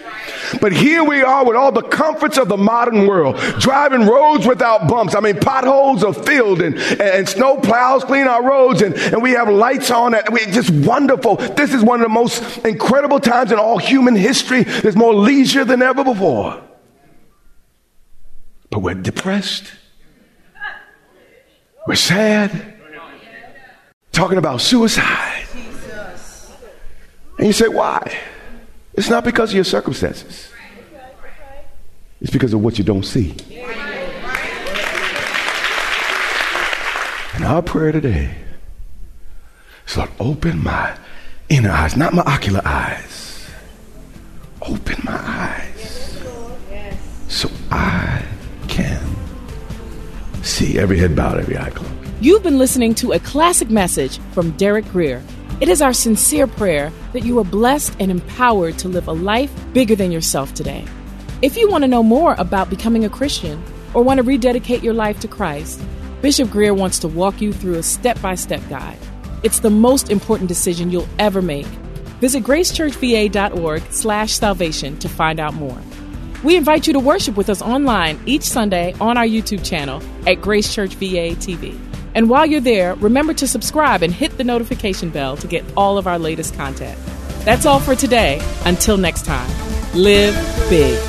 But 0.62 0.74
here 0.74 1.04
we 1.04 1.22
are 1.22 1.46
with 1.46 1.56
all 1.56 1.72
the 1.72 1.82
comforts 1.82 2.38
of 2.38 2.48
the 2.48 2.58
modern 2.58 3.08
world, 3.08 3.38
driving 3.60 4.06
roads 4.08 4.46
without 4.48 4.88
bumps. 4.88 5.16
I 5.16 5.20
mean, 5.20 5.40
potholes 5.40 6.04
are 6.04 6.14
filled 6.14 6.62
and, 6.62 6.78
and 6.78 7.28
snow 7.28 7.58
plows 7.58 8.04
clean 8.04 8.28
our 8.28 8.44
roads 8.44 8.82
and, 8.82 8.96
and 8.96 9.22
we 9.22 9.32
have 9.32 9.50
lights 9.50 9.92
on. 9.92 10.14
And 10.14 10.34
we 10.34 10.46
just 10.48 10.70
wonderful. 10.72 11.36
This 11.36 11.74
is 11.74 11.84
one 11.84 12.02
of 12.02 12.06
the 12.06 12.14
most 12.14 12.60
incredible 12.66 13.20
times 13.20 13.52
in 13.52 13.60
all 13.60 13.78
human 13.78 14.16
history. 14.16 14.64
There's 14.64 14.96
more 14.96 15.14
leisure 15.14 15.66
than 15.66 15.82
ever 15.82 16.04
before. 16.04 16.62
But 18.70 18.80
we're 18.80 18.96
depressed. 18.96 19.72
We're 21.88 21.96
sad. 21.96 22.76
Talking 24.12 24.38
about 24.38 24.62
suicide. 24.62 25.46
And 27.38 27.48
you 27.48 27.54
say, 27.54 27.68
why? 27.68 28.18
It's 29.00 29.10
not 29.10 29.24
because 29.24 29.52
of 29.52 29.56
your 29.56 29.64
circumstances. 29.64 30.52
It's 32.20 32.32
because 32.32 32.54
of 32.54 32.62
what 32.62 32.78
you 32.78 32.84
don't 32.84 33.06
see. 33.06 33.34
And 37.34 37.46
our 37.46 37.62
prayer 37.62 37.94
today 37.94 38.36
is 39.88 39.96
Lord, 39.96 40.10
open 40.20 40.62
my 40.62 40.98
inner 41.48 41.72
eyes, 41.72 41.96
not 41.96 42.14
my 42.14 42.24
ocular 42.24 42.62
eyes. 42.66 43.50
Open 44.64 44.98
my 45.06 45.18
eyes 45.18 46.22
so 47.30 47.50
I 47.72 48.26
can 48.68 49.02
see. 50.44 50.78
Every 50.78 51.00
head 51.00 51.16
bowed, 51.16 51.40
every 51.40 51.58
eye 51.58 51.70
closed. 51.70 51.94
You've 52.20 52.44
been 52.44 52.58
listening 52.58 52.96
to 52.96 53.14
a 53.14 53.20
classic 53.20 53.70
message 53.70 54.20
from 54.34 54.52
Derek 54.58 54.84
Grier. 54.92 55.24
It 55.62 55.68
is 55.68 55.82
our 55.82 55.92
sincere 55.92 56.48
prayer 56.48 56.90
that 57.12 57.26
you 57.26 57.38
are 57.40 57.44
blessed 57.44 57.94
and 58.00 58.10
empowered 58.10 58.78
to 58.80 58.88
live 58.88 59.10
a 59.10 59.12
life 59.12 59.52
bigger 59.74 59.94
than 59.94 60.10
yourself 60.10 60.54
today. 60.54 60.86
If 61.42 61.58
you 61.58 61.70
want 61.70 61.84
to 61.84 61.88
know 61.90 62.02
more 62.02 62.34
about 62.38 62.70
becoming 62.70 63.04
a 63.04 63.10
Christian 63.10 63.62
or 63.94 64.02
want 64.02 64.20
to 64.20 64.24
rededicate 64.24 64.84
your 64.84 64.94
life 64.94 65.20
to 65.20 65.28
Christ, 65.28 65.82
Bishop 66.22 66.50
Grier 66.50 66.74
wants 66.74 66.98
to 67.00 67.10
walk 67.10 67.42
you 67.42 67.52
through 67.52 67.76
a 67.76 67.84
step 67.84 68.22
by 68.22 68.36
step 68.36 68.62
guide. 68.70 68.98
It's 69.44 69.60
the 69.60 69.70
most 69.70 70.10
important 70.10 70.48
decision 70.48 70.92
you'll 70.92 71.10
ever 71.18 71.42
make. 71.42 71.68
Visit 72.22 72.44
gracechurchva.org 72.44 73.84
slash 73.92 74.34
salvation 74.34 74.98
to 75.00 75.10
find 75.10 75.42
out 75.42 75.56
more. 75.56 75.82
We 76.42 76.56
invite 76.56 76.88
you 76.88 76.94
to 76.94 77.00
worship 77.00 77.36
with 77.36 77.50
us 77.50 77.62
online 77.62 78.18
each 78.26 78.44
Sunday 78.44 78.94
on 79.02 79.18
our 79.18 79.26
YouTube 79.26 79.66
channel 79.66 80.02
at 80.26 80.42
Grace 80.42 80.74
Church 80.74 80.96
VA 80.96 81.36
TV. 81.36 81.89
And 82.16 82.30
while 82.30 82.46
you're 82.46 82.62
there, 82.62 82.96
remember 82.96 83.34
to 83.36 83.48
subscribe 83.48 84.04
and 84.04 84.14
hit 84.14 84.38
the 84.38 84.44
notification 84.44 85.10
bell 85.10 85.38
to 85.38 85.48
get 85.48 85.64
all 85.78 85.98
of 85.98 86.08
our 86.08 86.20
latest 86.20 86.56
content. 86.56 87.00
That's 87.46 87.66
all 87.66 87.80
for 87.80 87.96
today. 87.96 88.42
Until 88.66 88.98
next 88.98 89.26
time, 89.26 89.50
live 89.94 90.36
big. 90.70 91.00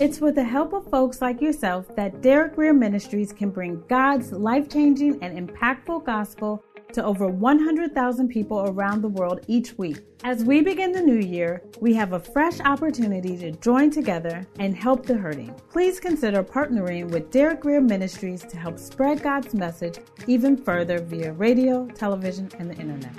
It's 0.00 0.18
with 0.18 0.34
the 0.34 0.44
help 0.44 0.72
of 0.72 0.88
folks 0.90 1.20
like 1.20 1.42
yourself 1.42 1.94
that 1.94 2.22
Derek 2.22 2.54
Grier 2.54 2.72
Ministries 2.72 3.34
can 3.34 3.50
bring 3.50 3.82
God's 3.86 4.32
life 4.32 4.70
changing 4.70 5.22
and 5.22 5.48
impactful 5.48 6.06
gospel 6.06 6.64
to 6.92 7.04
over 7.04 7.26
100,000 7.26 8.28
people 8.28 8.60
around 8.68 9.02
the 9.02 9.08
world 9.08 9.44
each 9.46 9.76
week. 9.78 9.98
As 10.24 10.44
we 10.44 10.60
begin 10.60 10.92
the 10.92 11.00
new 11.00 11.18
year, 11.18 11.62
we 11.80 11.94
have 11.94 12.12
a 12.12 12.20
fresh 12.20 12.60
opportunity 12.60 13.36
to 13.38 13.52
join 13.52 13.90
together 13.90 14.46
and 14.58 14.76
help 14.76 15.06
the 15.06 15.16
hurting. 15.16 15.54
Please 15.70 15.98
consider 15.98 16.42
partnering 16.42 17.10
with 17.10 17.30
Derek 17.30 17.60
Grier 17.60 17.80
Ministries 17.80 18.42
to 18.42 18.56
help 18.56 18.78
spread 18.78 19.22
God's 19.22 19.54
message 19.54 19.98
even 20.26 20.56
further 20.56 21.00
via 21.00 21.32
radio, 21.32 21.86
television, 21.88 22.50
and 22.58 22.70
the 22.70 22.76
internet. 22.76 23.14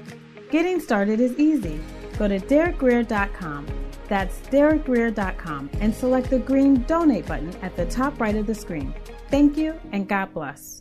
Getting 0.52 0.80
started 0.80 1.20
is 1.20 1.40
easy. 1.40 1.80
Go 2.18 2.28
to 2.28 2.40
derekgrier.com. 2.40 3.66
That's 4.08 4.38
derekgrier.com 4.50 5.70
and 5.80 5.96
select 5.96 6.30
the 6.30 6.40
green 6.40 6.84
donate 6.84 7.26
button 7.26 7.56
at 7.62 7.76
the 7.78 7.86
top 7.86 8.20
right 8.20 8.36
of 8.36 8.46
the 8.46 8.54
screen. 8.54 8.94
Thank 9.30 9.58
you 9.58 9.80
and 9.94 10.08
God 10.08 10.34
bless. 10.34 10.81